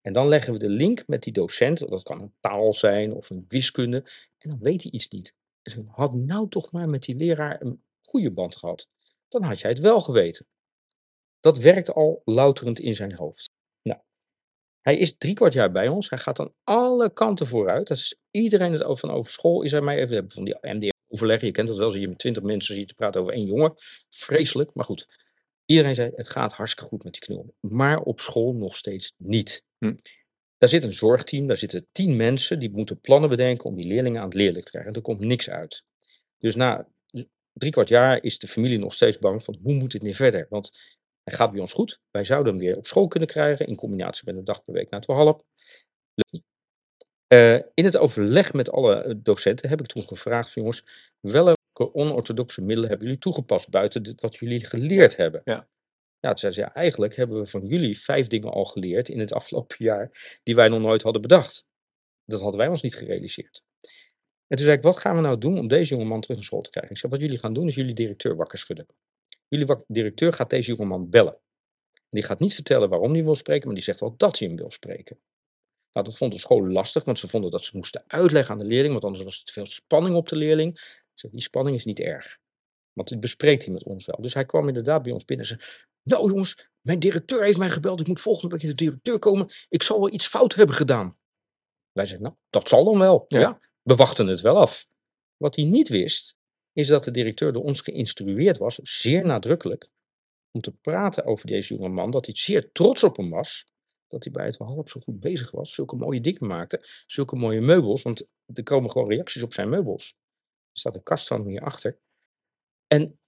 [0.02, 1.80] En dan leggen we de link met die docent.
[1.80, 3.98] Dat kan een taal zijn of een wiskunde.
[4.38, 5.36] En dan weet hij iets niet.
[5.62, 8.90] Dus had nou toch maar met die leraar een goede band gehad.
[9.28, 10.48] Dan had jij het wel geweten.
[11.40, 13.55] Dat werkt al louterend in zijn hoofd.
[14.86, 16.10] Hij is drie kwart jaar bij ons.
[16.10, 17.88] Hij gaat aan alle kanten vooruit.
[17.88, 19.62] Dat is iedereen het over van over school.
[19.62, 21.48] Is hij mij even hebben van die MDR-overleggen.
[21.48, 21.92] Je kent dat wel.
[21.92, 23.74] Zie je met twintig mensen zit te praten over één jongen.
[24.10, 25.08] Vreselijk, maar goed.
[25.66, 27.56] Iedereen zei, het gaat hartstikke goed met die knul.
[27.60, 29.64] Maar op school nog steeds niet.
[29.78, 29.96] Hm.
[30.58, 34.20] Daar zit een zorgteam, daar zitten tien mensen die moeten plannen bedenken om die leerlingen
[34.20, 34.92] aan het leerlijk te krijgen.
[34.92, 35.84] En er komt niks uit.
[36.38, 36.88] Dus na
[37.54, 40.46] drie kwart jaar is de familie nog steeds bang van hoe moet dit nu verder?
[40.50, 42.00] Want hij gaat bij ons goed.
[42.12, 44.90] Wij zouden hem weer op school kunnen krijgen in combinatie met een dag per week
[44.90, 45.40] naar Walhalla.
[46.14, 46.44] Lukt niet.
[47.28, 52.62] Eh, in het overleg met alle eh, docenten heb ik toen gevraagd jongens, welke onorthodoxe
[52.62, 55.42] middelen hebben jullie toegepast buiten dit wat jullie geleerd hebben?
[55.44, 55.68] Ja.
[56.20, 59.20] Ja, toen zei ze, ja, eigenlijk hebben we van jullie vijf dingen al geleerd in
[59.20, 61.66] het afgelopen jaar die wij nog nooit hadden bedacht.
[62.26, 63.64] Dat hadden wij ons niet gerealiseerd.
[64.48, 66.62] En toen zei ik, wat gaan we nou doen om deze jongeman terug naar school
[66.62, 66.92] te krijgen?
[66.92, 68.86] Ik zei, wat jullie gaan doen is jullie directeur wakker schudden.
[69.48, 71.34] Jullie directeur gaat deze jongeman bellen.
[71.94, 74.48] En die gaat niet vertellen waarom hij wil spreken, maar die zegt wel dat hij
[74.48, 75.20] hem wil spreken.
[75.92, 78.66] Nou, dat vond de school lastig, want ze vonden dat ze moesten uitleggen aan de
[78.66, 80.80] leerling, want anders was er te veel spanning op de leerling.
[81.14, 82.38] Zei, die spanning is niet erg,
[82.94, 84.22] want dit bespreekt hij met ons wel.
[84.22, 85.70] Dus hij kwam inderdaad bij ons binnen en zei,
[86.04, 89.50] nou jongens, mijn directeur heeft mij gebeld, ik moet volgende week naar de directeur komen,
[89.70, 91.18] ik zal wel iets fout hebben gedaan.
[91.92, 93.24] Wij zeiden, nou, dat zal dan wel.
[93.26, 93.40] Ja.
[93.40, 93.60] Ja.
[93.82, 94.88] we wachten het wel af.
[95.38, 96.36] Wat hij niet wist,
[96.76, 99.90] is dat de directeur door ons geïnstrueerd was, zeer nadrukkelijk,
[100.52, 103.66] om te praten over deze jonge man, dat hij zeer trots op hem was,
[104.08, 107.62] dat hij bij het half zo goed bezig was, zulke mooie dingen maakte, zulke mooie
[107.62, 110.10] meubels, want er komen gewoon reacties op zijn meubels.
[110.72, 112.00] Er staat een kast van hem hierachter.
[112.88, 113.20] En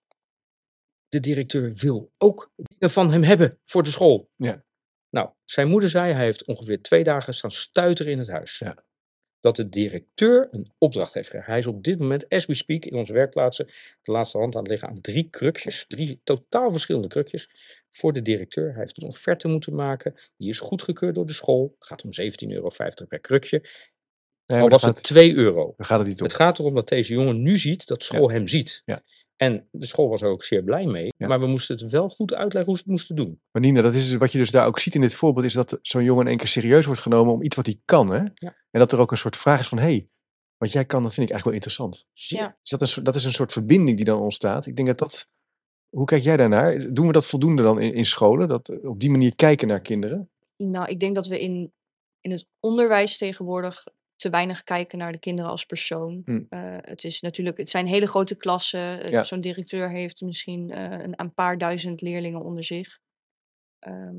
[1.07, 4.31] de directeur wil ook dingen van hem hebben voor de school.
[4.35, 4.65] Ja.
[5.09, 8.59] Nou, zijn moeder zei, hij heeft ongeveer twee dagen staan stuiteren in het huis.
[8.59, 8.85] Ja.
[9.39, 11.49] Dat de directeur een opdracht heeft gekregen.
[11.51, 13.65] Hij is op dit moment, as we speak, in onze werkplaatsen,
[14.01, 15.85] de laatste hand aan het liggen aan drie krukjes.
[15.87, 17.49] Drie totaal verschillende krukjes
[17.89, 18.69] voor de directeur.
[18.69, 20.13] Hij heeft een offerte moeten maken.
[20.37, 21.75] Die is goedgekeurd door de school.
[21.79, 22.69] Gaat om 17,50 euro
[23.07, 23.63] per krukje.
[24.45, 25.73] Nee, Al was het gaat, 2 euro.
[25.77, 26.25] gaat het niet om.
[26.25, 28.81] Het gaat erom dat deze jongen nu ziet dat school hem ziet.
[28.85, 29.01] Ja.
[29.37, 31.13] En de school was er ook zeer blij mee.
[31.17, 31.27] Ja.
[31.27, 33.41] Maar we moesten het wel goed uitleggen hoe ze het moesten doen.
[33.51, 35.53] Maar Nina, dat is dus wat je dus daar ook ziet in dit voorbeeld, is
[35.53, 38.11] dat zo'n jongen in één keer serieus wordt genomen om iets wat hij kan.
[38.11, 38.17] Hè?
[38.17, 38.55] Ja.
[38.71, 40.07] En dat er ook een soort vraag is van, hé, hey,
[40.57, 42.05] wat jij kan, dat vind ik eigenlijk wel interessant.
[42.13, 42.57] Ja.
[42.61, 44.65] Dus dat, is, dat is een soort verbinding die dan ontstaat.
[44.65, 45.29] Ik denk dat dat,
[45.89, 46.93] hoe kijk jij daarnaar?
[46.93, 48.47] Doen we dat voldoende dan in, in scholen?
[48.47, 50.29] Dat op die manier kijken naar kinderen?
[50.57, 51.73] Nou, ik denk dat we in,
[52.21, 53.83] in het onderwijs tegenwoordig
[54.17, 56.21] te weinig kijken naar de kinderen als persoon.
[56.25, 56.43] Hm.
[56.49, 59.03] Eh, het, is natuurlijk, het zijn hele grote klassen.
[59.03, 59.23] Eh, Ja.
[59.23, 62.99] Zo'n directeur heeft misschien eh, een, een paar duizend leerlingen onder zich.
[63.79, 64.15] Ehm,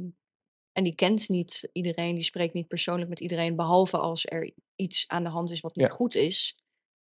[0.73, 5.05] en die kent niet iedereen, die spreekt niet persoonlijk met iedereen, behalve als er iets
[5.09, 5.93] aan de hand is wat niet Ja.
[5.93, 6.59] goed is.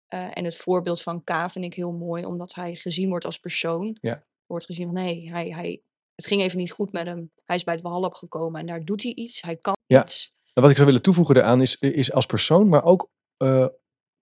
[0.08, 3.96] En het voorbeeld van K vind ik heel mooi, omdat hij gezien wordt als persoon.
[4.00, 4.24] Ja.
[4.46, 5.82] Wordt gezien van, nee, hij, hij,
[6.14, 7.32] het ging even niet goed met hem.
[7.44, 9.42] Hij is bij het Walhalla gekomen en daar doet hij iets.
[9.42, 10.02] Hij kan Ja.
[10.02, 10.33] iets.
[10.54, 13.66] Wat ik zou willen toevoegen daaraan is, is als persoon, maar ook eh,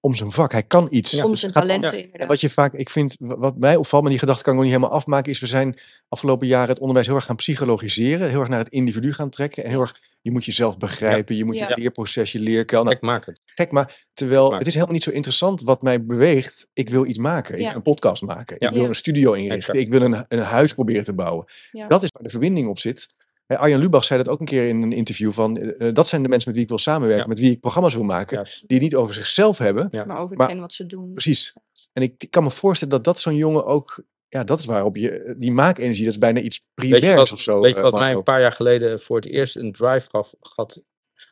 [0.01, 0.53] om zijn vak.
[0.53, 1.11] Hij kan iets.
[1.11, 4.11] Ja, om Dus zijn talenten wat je vaak, ik vind, wa- wat mij opvalt, maar
[4.11, 5.75] die gedachte kan ik nog niet helemaal afmaken, is we zijn
[6.09, 9.65] afgelopen jaren het onderwijs heel erg gaan psychologiseren, heel erg naar het individu gaan trekken
[9.65, 11.69] en heel erg, je moet jezelf begrijpen, je moet Ja.
[11.69, 12.39] je leerproces, je.
[12.39, 13.41] Nou, Kijk, maak het.
[13.45, 16.67] gek, maar terwijl het is helemaal niet zo interessant wat mij beweegt.
[16.73, 17.67] Ik wil iets maken, ik Ja.
[17.67, 18.67] wil een podcast maken, Ja.
[18.69, 18.89] ik wil Ja.
[18.89, 21.45] een studio inrichten, ik wil een, een huis proberen te bouwen.
[21.71, 21.89] Ja.
[21.89, 23.07] Dat is waar de verbinding op zit.
[23.53, 26.09] Eh, Arjan Lubach zei dat ook een keer in een interview van, eh, eh, dat
[26.09, 27.29] zijn de mensen met wie ik wil samenwerken, Ja.
[27.29, 28.69] met wie ik programma's wil maken, Juist.
[28.69, 30.05] die het niet over zichzelf hebben, Ja.
[30.05, 31.13] maar over Maar- wat ze doen.
[31.13, 31.55] Precies.
[31.93, 35.35] En ik kan me voorstellen dat dat zo'n jongen ook, ja, dat is waarop je,
[35.39, 37.61] die maakenergie, dat is bijna iets primairs wat, of zo.
[37.61, 40.77] weet je wat mij een paar jaar geleden voor het eerst een drive gaf, gaf,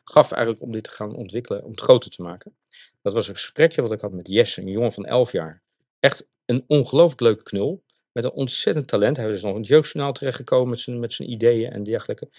[0.03, 2.55] gaf eigenlijk om dit te gaan ontwikkelen, om het groter te maken?
[3.01, 5.63] Dat was een gesprekje wat ik had met Jesse, een jongen van 11 jaar.
[5.99, 9.17] Echt een ongelooflijk leuke knul, met een ontzettend talent.
[9.17, 12.29] Hij is nog in het jeugdjournaal terechtgekomen met zijn, met zijn ideeën en dergelijke.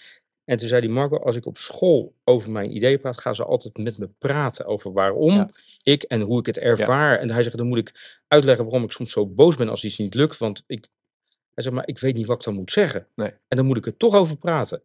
[0.45, 3.43] En toen zei hij, Marco, als ik op school over mijn ideeën praat, gaan ze
[3.43, 5.49] altijd met me praten over waarom Ja.
[5.83, 7.19] ik en hoe ik het ervaar.
[7.19, 9.97] En hij zegt, dan moet ik uitleggen waarom ik soms zo boos ben als iets
[9.97, 10.37] niet lukt.
[10.37, 10.87] Want ik,
[11.53, 13.07] hij zegt, maar ik weet niet wat ik dan moet zeggen.
[13.15, 13.29] Nee.
[13.47, 14.83] En dan moet ik er toch over praten.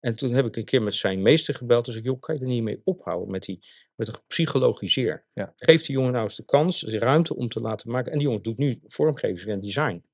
[0.00, 1.84] En toen heb ik een keer met zijn meester gebeld.
[1.84, 3.58] Dus ik, joh, kan je er niet mee ophouden met, die,
[3.94, 5.24] met het psychologiseer?
[5.32, 5.52] Ja.
[5.56, 8.12] Geef die jongen nou eens de kans, de ruimte om te laten maken.
[8.12, 9.60] En die jongen doet nu vormgeving en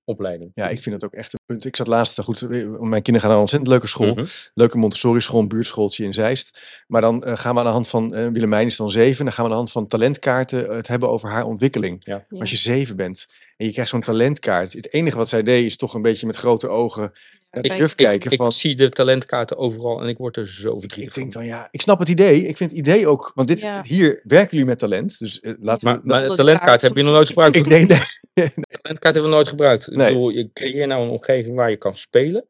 [0.06, 0.50] designopleiding.
[0.54, 1.64] Ja, ik vind dat ook echt een punt.
[1.64, 4.14] Ik zat laatst, goed, eh, mijn kinderen gaan naar een ontzettend leuke school.
[4.14, 4.24] Mhm.
[4.54, 6.84] Leuke Montessori school, een buurtschooltje in Zeist.
[6.86, 9.34] Maar dan eh, gaan we aan de hand van, eh Willemijn is dan zeven, dan
[9.34, 12.00] gaan we aan de hand van talentkaarten eh, het hebben over haar ontwikkeling.
[12.04, 12.26] Ja.
[12.28, 12.38] Ja.
[12.38, 14.72] Als je zeven bent en je krijgt zo'n talentkaart.
[14.72, 17.12] Het enige wat zij deed is toch een beetje met grote ogen
[17.50, 18.30] Ik, kijken.
[18.30, 21.22] ik van, zie de talentkaarten overal en ik word er zo verdrietig ik van.
[21.22, 22.46] denk dan ja, ik snap het idee.
[22.46, 23.82] Ik vind het idee ook, want dit, Ja.
[23.82, 25.18] hier werken jullie met talent.
[25.18, 26.06] Dus eh, laten Maar, we...
[26.06, 27.56] maar talentkaart kaart heb je nog nooit gebruikt.
[27.62, 27.98] ik denk dat...
[28.82, 29.90] talentkaart hebben we nooit gebruikt.
[29.90, 30.06] Ik Nee.
[30.08, 32.46] bedoel, je creëert nou een omgeving waar je kan spelen.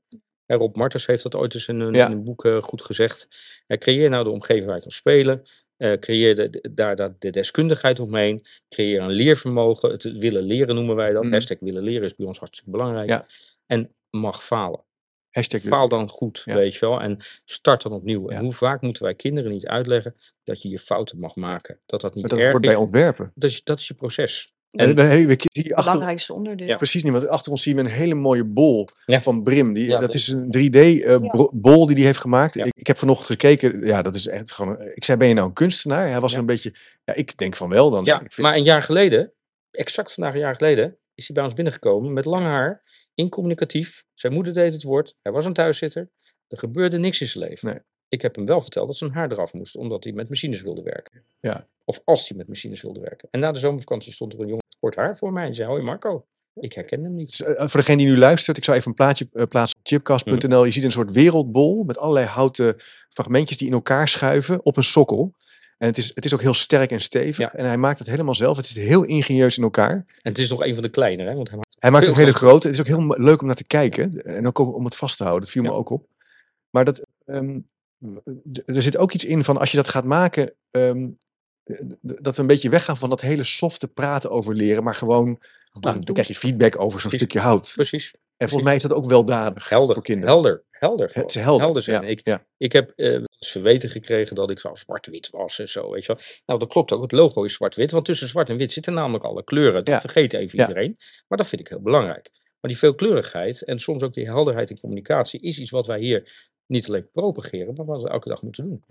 [0.46, 2.06] En Rob Martens heeft dat ooit eens in een, Ja.
[2.06, 3.28] in een boek eh, goed gezegd.
[3.66, 5.42] Eh, creëer nou de omgeving waar je kan spelen.
[5.76, 8.44] Eh, creëer de, de- daar, daar de deskundigheid omheen.
[8.68, 9.90] Creëer een leervermogen.
[9.90, 11.22] Het willen leren noemen wij dat.
[11.22, 11.32] Mhm.
[11.32, 13.08] Hashtag willen leren is bij ons hartstikke belangrijk.
[13.08, 13.26] Ja.
[13.66, 14.84] En mag falen.
[15.30, 16.54] Hashtag Faal dan goed, Ja.
[16.54, 17.00] weet je wel.
[17.00, 18.30] En start dan opnieuw.
[18.30, 18.36] Ja.
[18.36, 21.80] En hoe vaak moeten wij kinderen niet uitleggen dat je je fouten mag maken?
[21.86, 22.72] Dat dat niet Maar dat erg wordt is.
[22.72, 23.32] bij ontwerpen.
[23.34, 24.54] Dat is, dat is je proces.
[24.70, 26.66] En we, hey, we hier Het achter, belangrijkste onderdeel.
[26.66, 26.76] Ja.
[26.76, 29.20] precies niet, want achter ons zien we een hele mooie bol Ja.
[29.22, 29.72] van Brim.
[29.72, 32.54] Die, Ja, dat is een 3D-bol die hij heeft gemaakt.
[32.54, 32.64] Ja.
[32.64, 33.86] Ik, ik heb vanochtend gekeken.
[33.86, 34.80] Ja, dat is echt gewoon.
[34.94, 36.08] Ik zei, ben je nou een kunstenaar?
[36.08, 36.38] Hij was Ja.
[36.38, 36.74] een beetje.
[37.04, 38.04] Ja, ik denk van wel dan.
[38.04, 39.32] Ja, ik vind- maar een jaar geleden,
[39.70, 42.82] exact vandaag een jaar geleden, is hij bij ons binnengekomen met lang haar,
[43.14, 44.04] incommunicatief.
[44.14, 46.10] Zijn moeder deed het woord, hij was een thuissitter.
[46.48, 47.68] Er gebeurde niks in zijn leven.
[47.68, 47.80] Nee.
[48.08, 50.82] Ik heb hem wel verteld dat zijn haar eraf moest, omdat hij met machines wilde
[50.82, 51.24] werken.
[51.40, 51.68] Ja.
[51.84, 53.28] Of als hij met machines wilde werken.
[53.30, 55.68] En na de zomervakantie stond er een jongen met kort haar voor mij en zei,
[55.68, 57.40] hoi Marco, ik herken hem niet.
[57.40, 60.64] Eh, voor degene die nu luistert, ik zal even een plaatje eh, plaatsen op chipcast.nl.
[60.64, 62.76] Je ziet een soort wereldbol met allerlei houten
[63.08, 65.34] fragmentjes die in elkaar schuiven op een sokkel.
[65.78, 67.36] En het is, het is ook heel sterk en stevig.
[67.36, 67.54] Ja.
[67.54, 68.56] En hij maakt het helemaal zelf.
[68.56, 69.92] Het zit heel ingenieus in elkaar.
[69.92, 72.16] En het is nog een van de kleinere, hè, want hij maakt Hij maakt ook
[72.16, 72.66] hele grote.
[72.66, 74.10] Het is ook heel leuk om naar te kijken.
[74.22, 75.44] En ook om het vast te houden.
[75.44, 75.74] Dat viel me Ja.
[75.74, 76.06] ook op.
[76.70, 77.58] Maar dat, ehm,
[78.64, 80.54] er zit ook iets in van als je dat gaat maken.
[80.70, 81.08] ehm,
[82.00, 84.84] dat we een beetje weggaan van dat hele softe praten over leren.
[84.84, 85.26] Maar gewoon,
[85.80, 87.72] nou, dan krijg je feedback over zo'n stukje hout.
[87.74, 89.94] precies En volgens mij is dat ook weldadig helder.
[89.94, 90.34] voor kinderen.
[90.34, 91.10] Helder, helder.
[91.12, 91.60] Het is gewoon.
[91.60, 92.02] helder, zijn.
[92.02, 92.46] ja, Ik, ja.
[92.56, 96.22] ik heb eens verweten gekregen dat ik zo zwart-wit was en zo, weet je wel.
[96.46, 97.02] Nou, dat klopt ook.
[97.02, 99.84] Het logo is zwart-wit, want tussen zwart en wit zitten namelijk alle kleuren.
[99.84, 100.00] Dat Ja.
[100.00, 100.68] vergeet even Ja.
[100.68, 100.96] iedereen.
[101.28, 102.30] Maar dat vind ik heel belangrijk.
[102.60, 106.50] Maar die veelkleurigheid en soms ook die helderheid in communicatie is iets wat wij hier
[106.66, 108.84] niet alleen propageren, maar wat we elke dag moeten doen.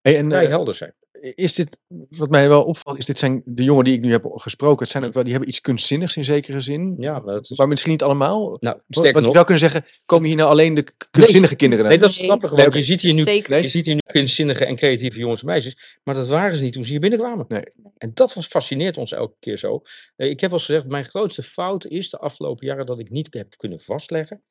[0.00, 0.94] Hey, en, Wij eh, helder zijn.
[1.20, 1.78] Is dit,
[2.08, 4.82] wat mij wel opvalt, is dit zijn de jongen die ik nu heb gesproken.
[4.82, 6.94] Het zijn ook wel, die hebben iets kunstzinnigs in zekere zin.
[6.98, 7.58] Ja, maar dat is...
[7.58, 8.56] Maar misschien niet allemaal.
[8.60, 9.32] Nou, Wat sterker wat je nog...
[9.32, 12.06] zou kunnen zeggen, komen hier nou alleen de kunstzinnige kinderen Nee, naar?
[12.06, 12.26] dat is Nee.
[12.28, 13.22] grappig, Nee, want je ziet hier nu.
[13.22, 13.62] Nee.
[13.62, 16.72] Je ziet hier nu kunstzinnige en creatieve jongens en meisjes, maar dat waren ze niet
[16.72, 17.44] toen ze hier binnenkwamen.
[17.48, 17.62] Nee.
[17.98, 19.80] En dat was, fascineert ons elke keer zo.
[20.16, 23.10] Eh, ik heb wel eens gezegd, mijn grootste fout is de afgelopen jaren dat ik
[23.10, 24.42] niet heb kunnen vastleggen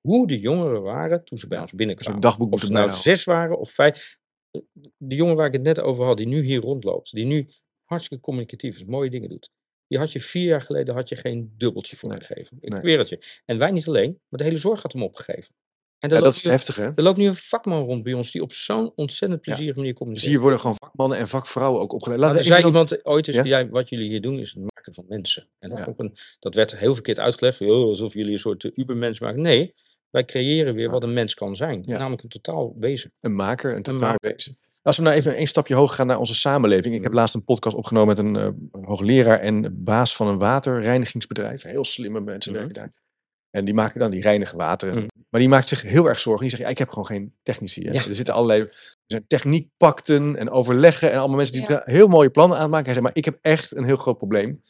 [0.00, 2.14] hoe de jongeren waren toen ze bij ons binnenkwamen.
[2.14, 3.02] een dagboek Of moet ze nou houden.
[3.02, 4.18] zes waren of vijf.
[4.50, 4.60] Eh,
[4.96, 7.48] De jongen waar ik het net over had, die nu hier rondloopt, die nu
[7.84, 9.50] hartstikke communicatief is, mooie dingen doet.
[9.86, 12.56] Die had je vier jaar geleden had je geen dubbeltje voor Nee, gegeven.
[12.60, 12.96] Ik nee.
[12.96, 13.40] het je.
[13.44, 15.54] En wij niet alleen, maar de hele zorg had hem opgegeven.
[15.98, 16.84] En Ja, dat is nu- heftig, hè?
[16.94, 19.50] er loopt nu een vakman rond bij ons die op zo'n ontzettend Ja.
[19.52, 20.32] plezierige manier Dus communiceert.
[20.32, 22.20] hier worden gewoon vakmannen en vakvrouwen ook opgeleid.
[22.20, 23.42] Maar Laten er zei dan- iemand ooit eens, Ja?
[23.42, 25.48] jij, wat jullie hier doen is het maken van mensen.
[25.58, 28.64] En dat, ook een, dat werd heel verkeerd uitgelegd, van, "Oh, alsof jullie een soort
[28.64, 29.42] uh, ubermens maken.
[29.42, 29.74] Nee,
[30.10, 30.90] wij creëren weer Ja.
[30.90, 31.82] wat een mens kan zijn.
[31.86, 31.98] Ja.
[31.98, 33.12] Namelijk een totaal wezen.
[33.20, 34.58] een maker, een totaal wezen.
[34.82, 36.94] Als we nou even een stapje hoger gaan naar onze samenleving.
[36.94, 41.62] Ik heb laatst een podcast opgenomen met een eh, hoogleraar en baas van een waterreinigingsbedrijf.
[41.62, 42.60] Heel slimme mensen Mhm.
[42.60, 42.92] werken daar.
[43.50, 44.90] En die maken dan, die reinigen water.
[44.90, 45.06] Mhm.
[45.28, 46.40] Maar die maakt zich heel erg zorgen.
[46.42, 47.82] Die zegt, ja, ik heb gewoon geen technici.
[47.82, 47.90] Hè.
[47.92, 48.04] Ja.
[48.06, 51.82] Er zitten allerlei er zijn techniekpakten en overleggen en allemaal mensen die Ja.
[51.84, 52.84] heel mooie plannen aanmaken.
[52.84, 54.60] Hij zegt, maar ik heb echt een heel groot probleem.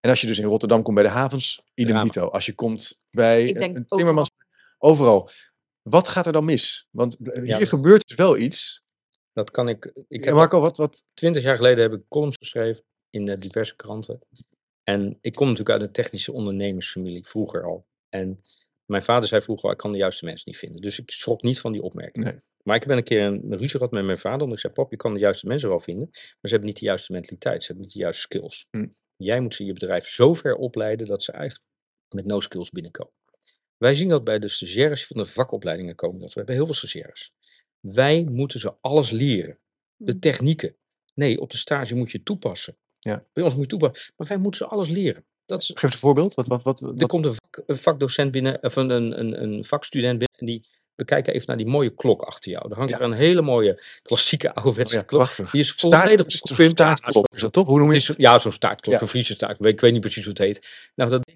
[0.00, 2.04] En als je dus in Rotterdam komt bij de havens, idem Drama.
[2.10, 2.26] dito.
[2.26, 4.30] Als je komt bij Ik een- denk een timmermans,
[4.82, 5.30] overal.
[5.82, 6.86] Wat gaat er dan mis?
[6.90, 8.82] Want eh, hier gebeurt dus wel iets.
[9.32, 9.92] Dat kan ik.
[10.08, 14.18] Ik heb Marco, wat, wat, twintig jaar geleden heb ik columns geschreven in diverse kranten.
[14.82, 17.86] En ik kom natuurlijk uit een technische ondernemersfamilie, vroeger al.
[18.08, 18.38] En
[18.84, 20.80] mijn vader zei vroeger al, ik kan de juiste mensen niet vinden.
[20.80, 22.24] Dus ik schrok niet van die opmerking.
[22.24, 22.36] Nee.
[22.62, 24.40] Maar ik heb een keer een ruzie gehad met mijn vader.
[24.40, 26.08] Omdat ik zei, pap, je kan de juiste mensen wel vinden.
[26.12, 27.60] Maar ze hebben niet de juiste mentaliteit.
[27.60, 28.66] Ze hebben niet de juiste skills.
[28.70, 28.86] Hm.
[29.16, 31.64] Jij moet ze je bedrijf zo ver opleiden dat ze eigenlijk
[32.08, 33.12] met no skills binnenkomen.
[33.80, 36.20] Wij zien dat bij de stagiaires van de vakopleidingen komen.
[36.20, 37.32] Dat we hebben heel veel stagiaires.
[37.80, 39.58] Wij moeten ze alles leren.
[39.96, 40.18] De Hm.
[40.18, 40.76] technieken.
[41.14, 42.76] Nee, op de stage moet je toepassen.
[42.98, 43.24] Ja.
[43.32, 44.12] Bij ons moet je toepassen.
[44.16, 45.24] Maar wij moeten ze alles leren.
[45.46, 46.34] Dat is, geef een voorbeeld.
[46.34, 50.18] Wat, wat, wat, er komt een, vak, een vakdocent binnen, of een, een, een, vakstudent
[50.18, 50.38] binnen.
[50.38, 50.64] En die
[50.94, 52.70] we kijken even naar die mooie klok achter jou.
[52.70, 52.98] Er hangt Ja.
[52.98, 55.20] er een hele mooie klassieke ouderwetse Oh ja, klok.
[55.20, 55.50] prachtig.
[55.50, 57.66] Die is volledig staartklok, is dat toch?
[57.66, 59.68] Hoe noem je het is, ja, zo'n staartklok, een Friese staartklok.
[59.68, 60.90] Ik weet niet precies hoe het heet.
[60.94, 61.30] Nou, dat,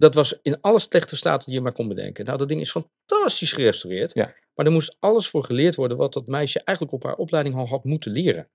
[0.00, 2.24] dat was in alle slechte staten die je maar kon bedenken.
[2.24, 4.14] Nou, dat ding is fantastisch gerestaureerd.
[4.14, 4.34] Ja.
[4.54, 7.66] Maar er moest alles voor geleerd worden wat dat meisje eigenlijk op haar opleiding al
[7.66, 8.48] had moeten leren.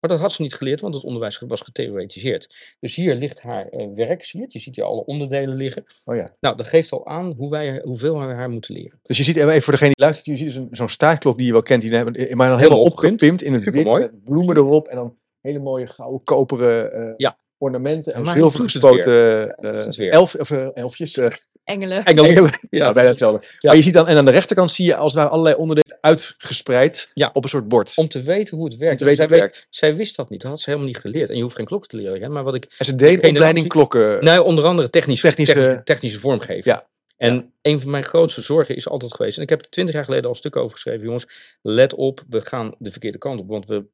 [0.00, 2.76] Maar dat had ze niet geleerd, want het onderwijs was getheoretiseerd.
[2.80, 4.54] Dus hier ligt haar eh, werk, zie je het?
[4.54, 5.84] Je ziet hier alle onderdelen liggen.
[6.04, 6.36] Oh ja.
[6.40, 8.98] Nou, dat geeft al aan hoe wij, hoeveel we haar moeten leren.
[9.02, 11.52] Dus je ziet, even voor degene die luistert, je ziet dus zo'n staartklok die je
[11.52, 14.96] wel kent, die hebben, maar dan helemaal, Helemaal opgepimpt, in het wit, bloemen erop en
[14.96, 17.36] dan hele mooie gouden koperen eh, Ja.
[17.58, 19.56] Ornamenten en Maar zilver doet het gespoten
[19.98, 21.16] eh, elf, of, eh, elfjes.
[21.16, 21.26] eh,
[21.64, 22.04] Engelen.
[22.04, 22.30] Engelen.
[22.30, 22.50] engelen.
[22.70, 23.40] Ja, Ja, bijna hetzelfde.
[23.46, 23.56] Ja.
[23.60, 25.98] Maar je ziet dan, en aan de rechterkant zie je als het ware allerlei onderdelen
[26.00, 27.30] uitgespreid Ja.
[27.32, 27.92] op een soort bord.
[27.96, 28.98] Om te weten hoe het werkt.
[28.98, 30.40] te weten zij, hoe het weet- zij wist dat niet.
[30.40, 31.30] Dat had ze helemaal niet geleerd.
[31.30, 32.20] En je hoeft geen klok te leren.
[32.22, 32.28] Hè?
[32.28, 34.24] Maar wat ik En ze deden generatie- opleiding klokken.
[34.24, 36.64] Nou, onder andere technisch, Technische- technische, technische vormgeving.
[36.64, 36.86] Ja.
[37.16, 40.04] En een van mijn grootste zorgen is altijd geweest, en ik heb er twintig jaar
[40.04, 43.66] geleden al stukken over geschreven, jongens, let op, we gaan de verkeerde kant op, want
[43.66, 43.84] we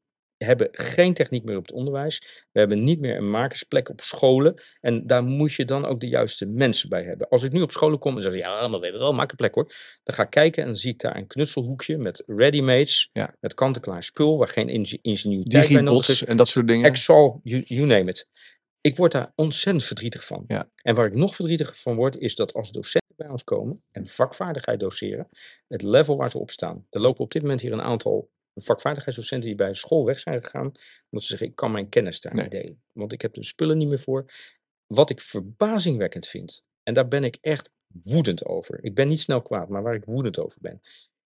[0.45, 2.18] hebben geen techniek meer op het onderwijs.
[2.53, 4.62] We hebben niet meer een makersplek op scholen.
[4.80, 7.28] En daar moet je dan ook de juiste mensen bij hebben.
[7.28, 9.55] Als ik nu op scholen kom en zeg, ja, maar we hebben wel een makerplek
[9.55, 9.72] hoor.
[10.03, 13.34] Dan ga ik kijken en dan zie ik daar een knutselhoekje met readymates, Ja.
[13.40, 14.68] met kant-en-klaar spul, waar geen
[15.03, 16.24] ingenuïteit bij nodig is.
[16.24, 16.84] En dat soort dingen.
[16.90, 18.28] Excel, you, you name it.
[18.80, 20.45] Ik word daar ontzettend verdrietig van.
[20.47, 20.70] Ja.
[20.82, 24.07] En waar ik nog verdrietiger van word, is dat als docenten bij ons komen en
[24.07, 25.28] vakvaardigheid doseren,
[25.68, 26.86] het level waar ze op staan.
[26.90, 30.66] Er lopen op dit moment hier een aantal vakvaardigheidsdocenten die bij school weg zijn gegaan,
[30.66, 32.82] omdat ze zeggen, ik kan mijn kennis daar niet delen.
[32.92, 34.24] Want ik heb de spullen niet meer voor.
[34.86, 38.84] Wat ik verbazingwekkend vind, en daar ben ik echt woedend over.
[38.84, 40.80] Ik ben niet snel kwaad, maar waar ik woedend over ben,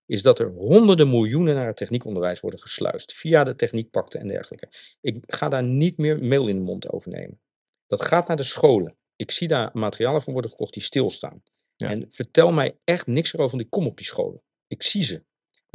[0.07, 3.13] is dat er honderden miljoenen naar het techniekonderwijs worden gesluist.
[3.13, 4.69] Via de techniekpakten en dergelijke.
[5.01, 7.41] Ik ga daar niet meer mail in de mond over nemen.
[7.87, 8.97] Dat gaat naar de scholen.
[9.17, 11.43] Ik zie daar materialen van worden gekocht die stilstaan.
[11.77, 11.91] Ja.
[11.91, 14.43] En vertel mij echt niks erover, want ik kom op die scholen.
[14.67, 15.25] Ik zie ze.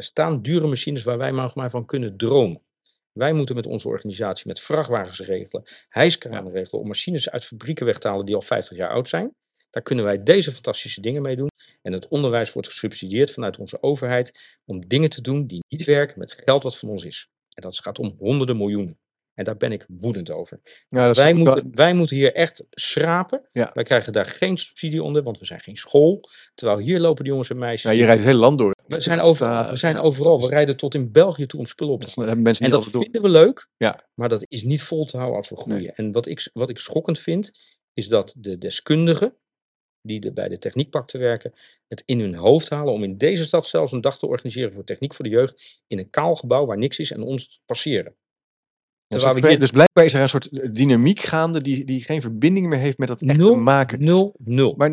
[0.02, 2.62] Er staan dure machines waar wij maar van kunnen dromen.
[3.12, 7.98] Wij moeten met onze organisatie met vrachtwagens regelen, hijskranen regelen, om machines uit fabrieken weg
[7.98, 9.36] te halen die al 50 jaar oud zijn.
[9.70, 11.50] Daar kunnen wij deze fantastische dingen mee doen.
[11.82, 16.20] En het onderwijs wordt gesubsidieerd vanuit onze overheid om dingen te doen die niet werken
[16.20, 17.28] met geld wat van ons is.
[17.54, 19.00] En dat gaat om honderden miljoenen.
[19.34, 20.60] En daar ben ik woedend over.
[20.90, 23.48] Ja, dat Wij moeten, wij moeten hier echt schrapen.
[23.52, 23.72] Ja.
[23.74, 26.24] Wij krijgen daar geen subsidie onder, want we zijn geen school.
[26.56, 27.92] Terwijl hier lopen die jongens en meisjes.
[27.92, 28.76] Ja, je rijdt het hele land door.
[28.88, 29.70] we zijn overal.
[29.70, 30.42] We zijn overal.
[30.42, 32.46] We rijden tot in België toe om spullen op te halen.
[32.46, 34.10] En dat vinden we leuk, Ja.
[34.16, 35.96] maar dat is niet vol te houden als we groeien.
[35.96, 37.52] En wat ik, wat ik schokkend vind,
[37.94, 39.36] is dat de deskundigen
[40.02, 41.54] die de, bij de techniekpak te werken,
[41.88, 44.84] het in hun hoofd halen om in deze stad zelfs een dag te organiseren voor
[44.84, 48.16] techniek voor de jeugd in een kaal gebouw waar niks is en ons passeren.
[49.12, 52.68] Dus, we hier dus blijkbaar is er een soort dynamiek gaande die, die geen verbinding
[52.68, 54.04] meer heeft met dat echte nul, maken.
[54.04, 54.74] nul, nul.
[54.78, 54.92] Maar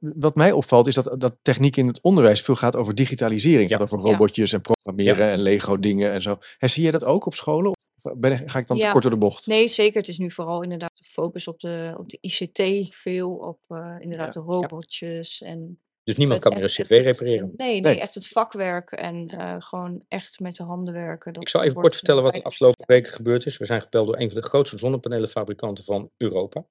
[0.00, 3.70] wat mij opvalt is dat, dat techniek in het onderwijs veel gaat over digitalisering.
[3.70, 3.78] Ja.
[3.78, 4.04] Over Ja.
[4.04, 6.38] robotjes en programmeren en Lego dingen en zo.
[6.58, 7.70] En zie je dat ook op scholen?
[7.70, 9.46] Of ben, ga ik dan kort door de bocht?
[9.46, 10.00] Nee, zeker.
[10.00, 13.94] Het is nu vooral inderdaad de focus op de, op de ICT veel, op eh,
[13.98, 17.52] inderdaad de robotjes en Dus niemand het kan meer een cv repareren.
[17.56, 18.00] Nee, nee, Nee.
[18.00, 21.32] echt het vakwerk en eh, gewoon echt met de handen werken.
[21.32, 23.56] Dat Ik zal even kort vertellen wat er de afgelopen weken gebeurd is.
[23.56, 26.66] We zijn gebeld door een van de grootste zonnepanelenfabrikanten van Europa.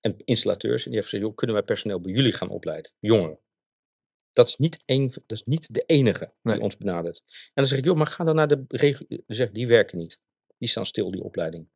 [0.00, 0.84] En installateurs.
[0.84, 2.92] En die heeft gezegd, joh, kunnen wij personeel bij jullie gaan opleiden?
[3.00, 3.38] Jongeren.
[4.32, 6.54] Dat is niet, één, dat is niet de enige Nee.
[6.54, 7.22] die ons benadert.
[7.26, 9.06] En dan zeg ik, joh, maar ga dan naar de regio.
[9.26, 10.20] Zeg die werken niet.
[10.56, 11.68] Die staan stil, die opleiding.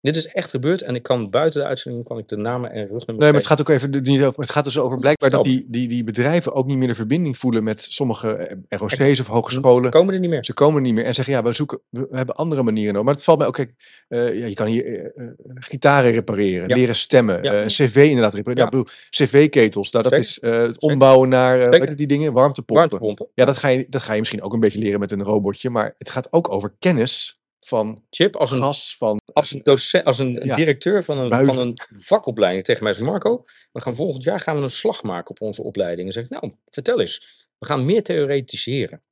[0.00, 2.80] Dit is echt gebeurd en ik kan buiten de uitzending kan ik de namen en
[2.80, 4.40] rugnummers Nee, maar het gaat ook even niet over.
[4.40, 7.38] Het gaat dus over blijkbaar dat die, die, die bedrijven ook niet meer de verbinding
[7.38, 9.90] voelen met sommige eh, ROC's of hogescholen.
[9.90, 10.44] komen er niet meer.
[10.44, 13.06] Ze komen niet meer en zeggen ja, we zoeken, we hebben andere manieren nodig.
[13.06, 13.74] Maar het valt mij ook, kijk,
[14.08, 16.74] eh, ja, je kan hier eh, gitaren repareren, Ja.
[16.76, 17.52] leren stemmen, Ja.
[17.52, 18.64] eh, cv inderdaad repareren.
[18.64, 18.70] Ja.
[18.70, 22.74] Bedoel, cv-ketels, nou, dat is het ombouwen naar, heet het, die dingen, warmtepompen.
[22.88, 23.26] Warmtepompen.
[23.34, 25.70] Ja, dat ga, je, dat ga je misschien ook een beetje leren met een robotje,
[25.70, 30.04] maar het gaat ook over kennis van Chip, als een gas, van als een, docent,
[30.04, 30.56] als een Ja.
[30.56, 34.56] directeur van een, van een vakopleiding tegen mij zegt, Marco, we gaan volgend jaar gaan
[34.56, 36.06] we een slag maken op onze opleiding.
[36.06, 37.46] En zeg ik, nou, vertel eens.
[37.58, 39.02] We gaan meer theoretiseren.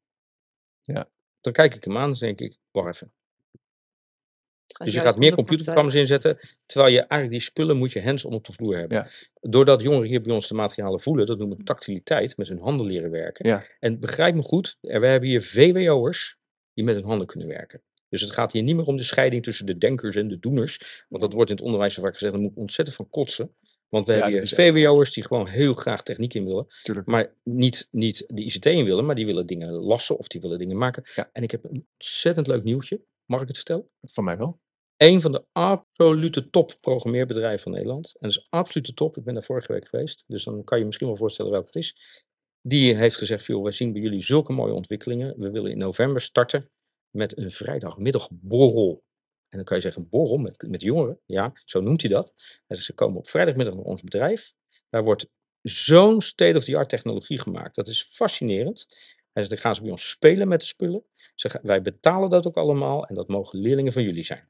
[0.82, 1.10] Ja.
[1.40, 3.12] Dan kijk ik hem aan en denk ik, wacht even.
[4.84, 8.44] Dus je gaat meer computerprogramma's inzetten, terwijl je eigenlijk die spullen moet je hands-on op
[8.44, 8.98] de vloer hebben.
[8.98, 9.08] Ja.
[9.50, 12.86] Doordat jongeren hier bij ons de materialen voelen, dat noemen we tactiliteit, met hun handen
[12.86, 13.48] leren werken.
[13.48, 13.64] Ja.
[13.78, 16.36] En begrijp me goed, er- we hebben hier VWO'ers
[16.74, 17.82] die met hun handen kunnen werken.
[18.08, 21.04] Dus het gaat hier niet meer om de scheiding tussen de denkers en de doeners.
[21.08, 23.54] Want dat wordt in het onderwijs zo vaak gezegd, daar moet ik ontzettend van kotsen.
[23.88, 26.64] Want we Ja, hebben dat hier VWO'ers die gewoon heel graag techniek in willen.
[26.66, 27.06] natuurlijk.
[27.06, 30.58] Maar niet, niet de ICT in willen, maar die willen dingen lassen of die willen
[30.58, 31.02] dingen maken.
[31.14, 31.30] Ja.
[31.32, 33.00] En ik heb een ontzettend leuk nieuwtje.
[33.26, 33.88] Mag ik het vertellen?
[34.02, 34.60] Van mij wel.
[34.96, 38.06] Een van de absolute top programmeerbedrijven van Nederland.
[38.06, 39.16] En dat is absolute top.
[39.16, 40.24] Ik ben daar vorige week geweest.
[40.26, 42.24] Dus dan kan je misschien wel voorstellen welke het is.
[42.60, 45.34] Die heeft gezegd, "Joh, wij zien bij jullie zulke mooie ontwikkelingen.
[45.38, 46.70] We willen in november starten
[47.16, 49.04] met een vrijdagmiddagborrel.
[49.48, 51.20] En dan kan je zeggen, borrel met, met jongeren.
[51.26, 52.34] Ja, zo noemt hij dat.
[52.66, 54.54] En ze komen op vrijdagmiddag naar ons bedrijf.
[54.90, 55.28] Daar wordt
[55.62, 57.74] zo'n state-of-the-art technologie gemaakt.
[57.74, 58.86] Dat is fascinerend.
[59.32, 61.04] Hij zegt, dan gaan ze bij ons spelen met de spullen.
[61.34, 64.48] Ze wij betalen dat ook allemaal en dat mogen leerlingen van jullie zijn.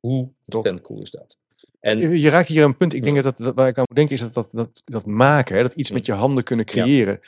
[0.00, 1.38] Hoe ontzettend cool is dat?
[1.80, 2.94] En Je raakt hier een punt.
[2.94, 5.56] Ik denk dat, dat waar ik aan moet denken is dat dat, dat, dat maken,
[5.56, 7.18] hè, dat iets met je handen kunnen Ja.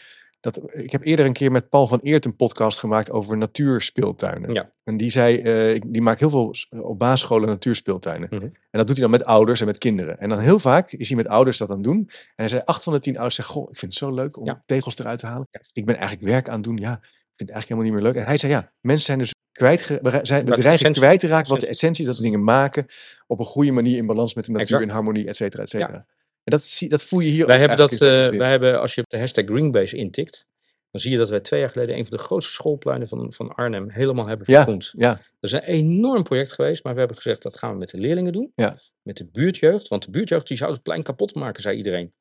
[0.44, 4.52] Dat, ik heb eerder een keer met Paul van Eert een podcast gemaakt over natuurspeeltuinen.
[4.52, 4.72] Ja.
[4.84, 8.28] En die zei, eh, ik- die maakt heel veel s- op basisscholen natuurspeeltuinen.
[8.30, 8.42] Mhm.
[8.44, 10.18] En dat doet hij dan met ouders en met kinderen.
[10.18, 11.98] En dan heel vaak is hij met ouders dat aan het doen.
[12.08, 14.38] En hij zei, acht van de tien ouders zeggen, goh, ik vind het zo leuk
[14.38, 14.62] om Ja.
[14.66, 15.48] tegels eruit te halen.
[15.72, 16.76] Ik ben eigenlijk werk aan het doen.
[16.76, 17.00] Ja, ik
[17.36, 18.22] vind het eigenlijk helemaal niet meer leuk.
[18.22, 19.80] En hij zei, ja, mensen zijn dus kwijt,
[20.22, 22.00] zijn bedreigen kwijt te raken wat de essentie.
[22.00, 22.06] is.
[22.06, 22.86] Dat ze dingen maken
[23.26, 26.06] op een goede manier in balans met de natuur, in harmonie, et cetera, et cetera.
[26.44, 28.94] En dat, zie, dat voel je hier wij ook hebben dat, eh, wij hebben, als
[28.94, 30.46] je op de hashtag Greenbase intikt,
[30.90, 33.54] dan zie je dat wij twee jaar geleden een van de grootste schoolpleinen van, van
[33.54, 34.56] Arnhem helemaal hebben Ja.
[34.56, 34.92] vergroend.
[34.96, 37.90] Ja, Dat is een enorm project geweest, maar we hebben gezegd dat gaan we met
[37.90, 38.52] de leerlingen doen.
[38.54, 38.78] Ja.
[39.02, 42.12] Met de buurtjeugd, want de buurtjeugd die zou het plein kapot maken, zei iedereen.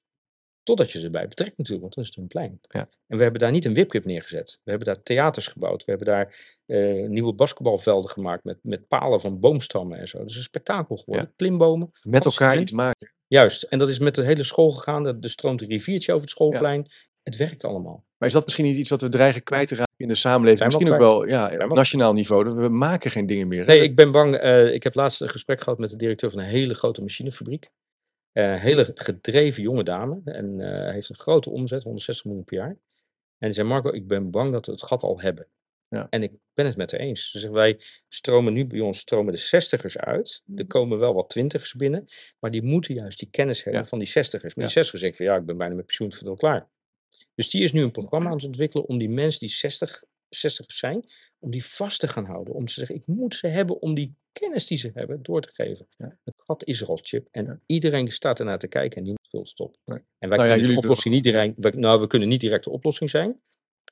[0.64, 2.60] Totdat je ze erbij betrekt natuurlijk, want dan is het een plein.
[2.62, 2.88] Ja.
[3.08, 4.60] En we hebben daar niet een wipkip neergezet.
[4.64, 5.86] We hebben daar theaters gebouwd.
[5.86, 10.18] We hebben daar eh, nieuwe basketbalvelden gemaakt met, met palen van boomstammen en zo.
[10.18, 11.34] Dat is een spektakel geworden.
[11.36, 11.92] Klimbomen.
[12.04, 13.14] met elkaar iets maken.
[13.34, 13.64] Juist.
[13.64, 15.06] En dat is met de hele school gegaan.
[15.08, 16.88] Er stroomt een riviertje over het schoolplein.
[17.24, 18.04] Het werkt allemaal.
[18.18, 20.64] Maar is dat misschien niet iets wat we dreigen kwijt te raken in de samenleving?
[20.64, 22.50] Misschien ook wel ja, op al- nationaal niveau.
[22.56, 23.60] We maken geen dingen meer.
[23.60, 23.66] hè?
[23.66, 24.36] Nee, ik ben bang.
[24.36, 27.70] eh, ik heb laatst een gesprek gehad met de directeur van een hele grote machinefabriek.
[28.32, 30.22] Eh hele gedreven jonge dame.
[30.26, 32.78] En eh, heeft een grote omzet, 160 miljoen per jaar.
[33.38, 35.48] En die zei, Marco, ik ben bang dat we het gat al hebben.
[35.94, 36.08] Ja.
[36.10, 37.32] En ik ben het met haar eens.
[37.32, 40.42] Ze zegt, wij stromen nu bij ons stromen de zestigers uit.
[40.56, 42.06] Er komen wel wat twintigers binnen.
[42.40, 43.88] Maar die moeten juist die kennis hebben Ja.
[43.88, 44.56] van die zestigers.
[44.56, 44.72] Maar Ja.
[44.74, 46.70] die zestigers denken van, ja, ik ben bijna met pensioen, klaar.
[47.36, 50.72] Dus die is nu een programma aan het ontwikkelen om die mensen die 60, 60
[50.72, 51.04] zijn,
[51.40, 52.54] om die vast te gaan houden.
[52.54, 55.50] Om te zeggen, ik moet ze hebben om die kennis die ze hebben door te
[55.54, 55.88] geven.
[55.98, 56.18] Ja.
[56.24, 57.28] Het gat is er al, Chip.
[57.32, 57.60] En Ja.
[57.66, 59.78] iedereen staat ernaar te kijken en niemand vult het op.
[59.86, 59.98] Nee.
[59.98, 62.70] En wij Nou kunnen de doen- niet direct, wij- nou, we kunnen niet direct de
[62.70, 63.42] oplossing zijn.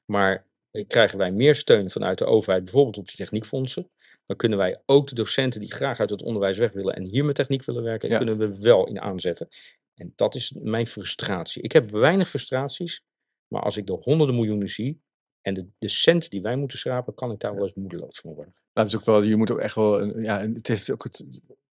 [0.06, 0.50] Maar
[0.88, 3.90] krijgen wij meer steun vanuit de overheid, bijvoorbeeld op die techniekfondsen,
[4.26, 7.26] dan kunnen wij ook de docenten die graag uit het onderwijs weg willen en hier
[7.26, 8.18] met techniek willen werken, Ja.
[8.18, 9.48] kunnen we wel in aanzetten.
[9.96, 11.62] En dat is mijn frustratie.
[11.62, 13.02] Ik heb weinig frustraties,
[13.48, 15.02] maar als ik de honderden miljoenen zie
[15.42, 18.34] en de, de centen die wij moeten schrapen, kan ik daar wel eens moedeloos van
[18.34, 18.56] worden.
[18.74, 21.26] Het is ook wel, je moet ook echt wel, een- ja, het heeft ook het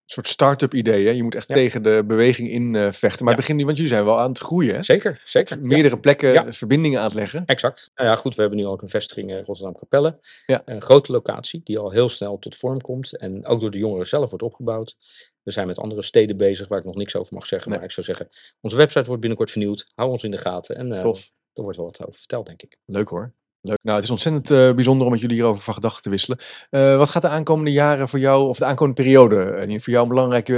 [0.07, 1.05] soort start-up idee.
[1.07, 1.11] Hè?
[1.11, 1.55] Je moet echt Ja.
[1.55, 3.25] tegen de beweging in eh, vechten.
[3.25, 3.39] Maar Ja.
[3.41, 4.75] begint nu, want jullie zijn wel aan het groeien.
[4.75, 4.83] Hè?
[4.83, 5.57] Zeker, zeker.
[5.59, 5.63] ja.
[5.67, 7.43] Meerdere plekken verbindingen aan het leggen.
[7.47, 7.91] Exact.
[7.95, 10.19] Nou ja, goed, we hebben nu ook een vestiging in Rotterdam Capelle.
[10.47, 10.63] Ja.
[10.65, 14.07] Een grote locatie die al heel snel tot vorm komt en ook door de jongeren
[14.07, 14.97] zelf wordt opgebouwd.
[15.43, 17.69] We zijn met andere steden bezig waar ik nog niks over mag zeggen.
[17.71, 17.79] Nee.
[17.79, 18.29] Maar ik zou zeggen,
[18.61, 19.87] onze website wordt binnenkort vernieuwd.
[19.95, 21.31] Hou ons in de gaten en Tof.
[21.53, 22.77] er wordt wel wat over verteld, denk ik.
[22.87, 23.33] Leuk hoor.
[23.67, 23.79] Leuk.
[23.83, 26.39] Nou, het is ontzettend eh, bijzonder om met jullie hierover van gedachten te wisselen.
[26.71, 30.03] Eh, wat gaat de aankomende jaren voor jou, of de aankomende periode, eh, voor jou
[30.03, 30.53] een belangrijk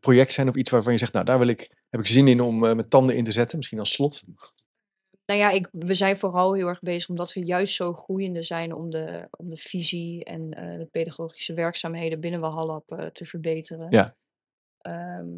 [0.00, 0.48] project zijn?
[0.48, 2.90] Of iets waarvan je zegt, nou, daar wil ik, heb ik zin in om met
[2.90, 3.56] tanden in te zetten.
[3.56, 4.22] Misschien als slot.
[5.26, 8.74] Nou ja, ik, we zijn vooral heel erg bezig omdat we juist zo groeiende zijn
[8.74, 13.86] om de, om de visie en de pedagogische werkzaamheden binnen Wahallap eh, te verbeteren.
[13.90, 14.16] Ja.
[14.80, 15.28] Ehm,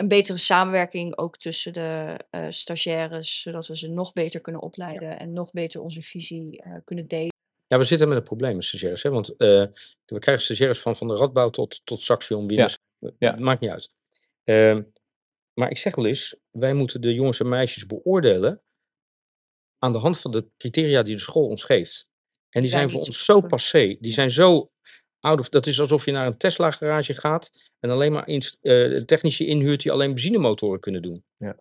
[0.00, 5.18] een betere samenwerking ook tussen de eh, stagiaires, zodat we ze nog beter kunnen opleiden
[5.18, 7.32] en nog beter onze visie eh, kunnen delen.
[7.66, 9.02] Ja, we zitten met een probleem met stagiaires.
[9.02, 9.10] Hè?
[9.10, 9.64] Want eh,
[10.04, 12.78] we krijgen stagiaires van, van de Radbouw tot, tot Saxion Wieners.
[13.18, 13.30] ja.
[13.30, 13.92] Het maakt niet uit.
[14.44, 14.82] Ehm,
[15.54, 18.62] maar ik zeg wel eens, wij moeten de jongens en meisjes beoordelen
[19.78, 22.08] aan de hand van de criteria die de school ons geeft.
[22.50, 23.96] En die zijn zijn voor ons zo passé.
[24.00, 24.72] Die zijn zo
[25.20, 25.48] out of...
[25.48, 27.50] Dat is alsof je naar een Tesla garage gaat
[27.80, 31.24] en alleen maar ins- eh, technici inhuurt die alleen benzinemotoren kunnen doen.
[31.36, 31.56] Ja.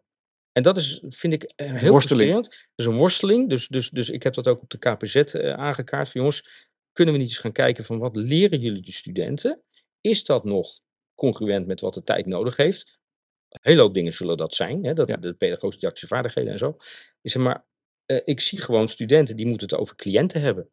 [0.51, 2.33] En dat is, vind ik, eh, heel worsteling.
[2.33, 3.49] Dat is een worsteling.
[3.49, 6.09] Dus, dus, dus ik heb dat ook op de KPZ eh, aangekaart.
[6.09, 9.61] Van jongens, kunnen we niet eens gaan kijken van wat leren jullie de studenten?
[10.01, 10.79] Is dat nog
[11.15, 12.99] congruent met wat de tijd nodig heeft?
[13.49, 14.83] Een hele hoop dingen zullen dat zijn.
[14.83, 14.93] Hè?
[14.93, 15.17] Dat, Ja.
[15.17, 16.77] De pedagogische didactische vaardigheden en zo.
[17.21, 17.65] Ik zeg maar,
[18.23, 20.69] ik zie gewoon studenten die moeten het over cliënten hebben.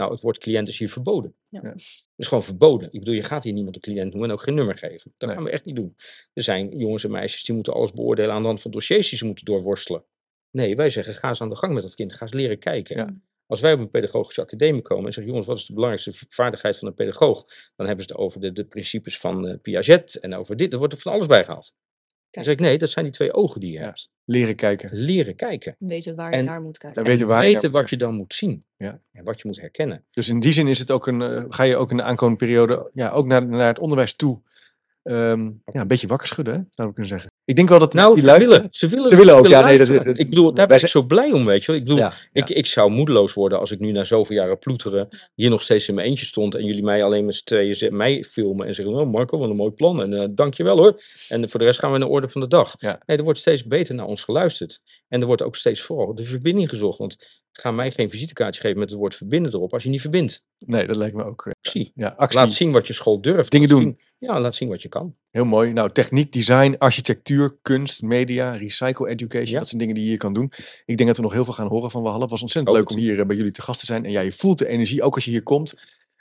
[0.00, 1.34] Nou, het woord cliënt is hier verboden.
[1.48, 1.74] Ja.
[2.16, 2.92] Is gewoon verboden.
[2.92, 5.14] Ik bedoel, je gaat hier niemand een cliënt noemen en ook geen nummer geven.
[5.16, 5.36] Dat Nee.
[5.36, 5.94] gaan we echt niet doen.
[6.32, 9.18] Er zijn jongens en meisjes die moeten alles beoordelen aan de hand van dossiers die
[9.18, 10.04] ze moeten doorworstelen.
[10.50, 12.12] Nee, wij zeggen, ga eens aan de gang met dat kind.
[12.12, 12.96] Ga eens leren kijken.
[12.96, 13.14] Ja.
[13.46, 16.76] Als wij op een pedagogische academie komen en zeggen, jongens, wat is de belangrijkste vaardigheid
[16.78, 17.44] van een pedagoog?
[17.76, 20.72] Dan hebben ze het over de, de principes van eh, Piaget en over dit.
[20.72, 21.74] Er wordt er van alles bij gehaald.
[22.30, 23.84] Dan zeg ik, nee, dat zijn die twee ogen die je Ja.
[23.84, 24.08] hebt.
[24.24, 24.90] Leren kijken.
[24.92, 25.76] Leren kijken.
[25.78, 26.98] Weten waar je En- naar moet kijken.
[27.02, 28.64] En En weten waar je weten wat je dan moet zien.
[28.76, 29.00] Ja.
[29.12, 30.04] En wat je moet herkennen.
[30.10, 32.44] Dus in die zin is het ook een, eh, ga je ook in de aankomende
[32.44, 34.40] periode ja, ook naar, naar het onderwijs toe.
[35.02, 37.29] ehm, ja, een beetje wakker schudden, hè, zou ik kunnen zeggen.
[37.50, 38.56] Ik denk wel dat Nou, die ze luisteren.
[38.56, 40.86] willen, ze willen, Ze willen ook, ja, nee, dat- dat- ik bedoel, daar ben ik
[40.86, 41.76] zo blij om, weet je wel.
[41.76, 42.42] Ik bedoel, Ja, ja.
[42.42, 45.88] Ik, ik zou moedeloos worden als ik nu na zoveel jaren ploeteren hier nog steeds
[45.88, 48.94] in mijn eentje stond en jullie mij alleen met z'n tweeën mij filmen en zeggen,
[48.94, 51.00] oh Marco, wat een mooi plan en eh dankjewel hoor.
[51.28, 52.74] En voor de rest gaan we naar orde van de dag.
[52.78, 53.00] Ja.
[53.06, 54.80] Nee, er wordt steeds beter naar ons geluisterd.
[55.08, 56.98] En er wordt ook steeds vooral de verbinding gezocht.
[56.98, 60.42] Want ga mij geen visitekaartje geven met het woord verbinden erop als je niet verbindt.
[60.66, 61.46] Nee, dat lijkt me ook.
[61.46, 61.92] eh, Actie.
[61.94, 62.38] Ja, actie.
[62.38, 63.50] Laat zien wat je school durft.
[63.50, 63.98] Dingen doen.
[64.18, 65.14] ja, laat zien wat je kan.
[65.30, 65.72] Heel mooi.
[65.72, 69.50] Nou, techniek, design, architectuur, kunst, media, recycle education.
[69.50, 69.58] Ja.
[69.58, 70.52] Dat zijn dingen die je hier kan doen.
[70.84, 72.22] Ik denk dat we nog heel veel gaan horen van Walhalla.
[72.22, 74.04] Het was ontzettend Hoop leuk om hier eh, bij jullie te gast te zijn.
[74.04, 75.74] En ja, je voelt de energie, ook als je hier komt.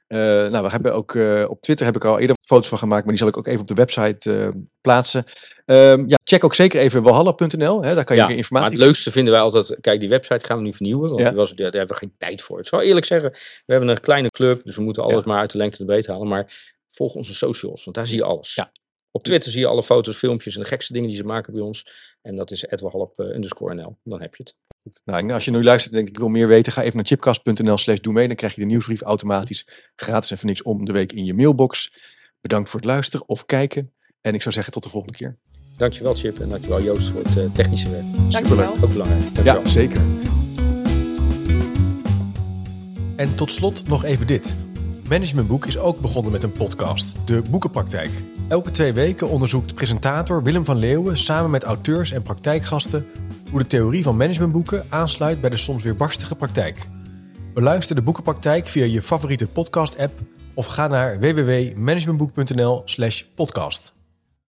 [0.10, 3.02] Eh, nou, we hebben ook eh, op Twitter heb ik al eerder foto's van gemaakt,
[3.02, 4.48] maar die zal ik ook even op de website eh,
[4.82, 5.24] plaatsen.
[5.66, 7.82] Ehm, ja, check ook zeker even walhalla.nl.
[7.82, 8.70] Daar kan je Ja, meer Maar informatie.
[8.70, 11.28] het leukste vinden wij altijd, kijk, die website gaan we nu vernieuwen, want Ja.
[11.28, 12.60] die was, daar, hebben we geen tijd voor.
[12.60, 13.32] Ik zal eerlijk zeggen,
[13.66, 15.92] we hebben een kleine club, dus we moeten alles maar uit de lengte en de
[15.92, 16.28] breedte halen.
[16.28, 18.56] Maar volg onze socials, want daar zie je alles.
[18.56, 18.72] Ja.
[19.12, 21.62] Op Twitter zie je alle foto's, filmpjes en de gekste dingen die ze maken bij
[21.62, 21.88] ons.
[22.22, 23.98] En dat is edwalp underscore nl.
[24.04, 24.56] Dan heb je het.
[25.06, 27.78] Nou, als je nu luistert en denkt, ik wil meer weten, ga even naar chipcast.nl
[27.78, 28.28] slash doe mee.
[28.28, 31.34] Dan krijg je de nieuwsbrief automatisch gratis en voor niks om de week in je
[31.34, 31.92] mailbox.
[32.42, 33.94] Bedankt voor het luisteren of kijken.
[34.22, 35.38] En ik zou zeggen tot de volgende keer.
[35.78, 38.32] Dankjewel Chip en dankjewel Joost voor het eh, technische werk.
[38.32, 38.74] Dankjewel.
[38.82, 39.24] Ook belangrijk.
[39.24, 39.64] Dankjewel.
[39.64, 40.02] Ja, zeker.
[43.16, 44.56] En tot slot nog even dit.
[45.10, 48.12] Managementboek is ook begonnen met een podcast, De Boekenpraktijk.
[48.50, 53.06] Elke twee weken onderzoekt presentator Willem van Leeuwen samen met auteurs en praktijkgasten
[53.50, 56.88] hoe de theorie van managementboeken aansluit bij de soms weer barstige praktijk.
[57.54, 60.20] Beluister de Boekenpraktijk via je favoriete podcast-app
[60.54, 63.99] of ga naar www.managementboek.nl/podcast.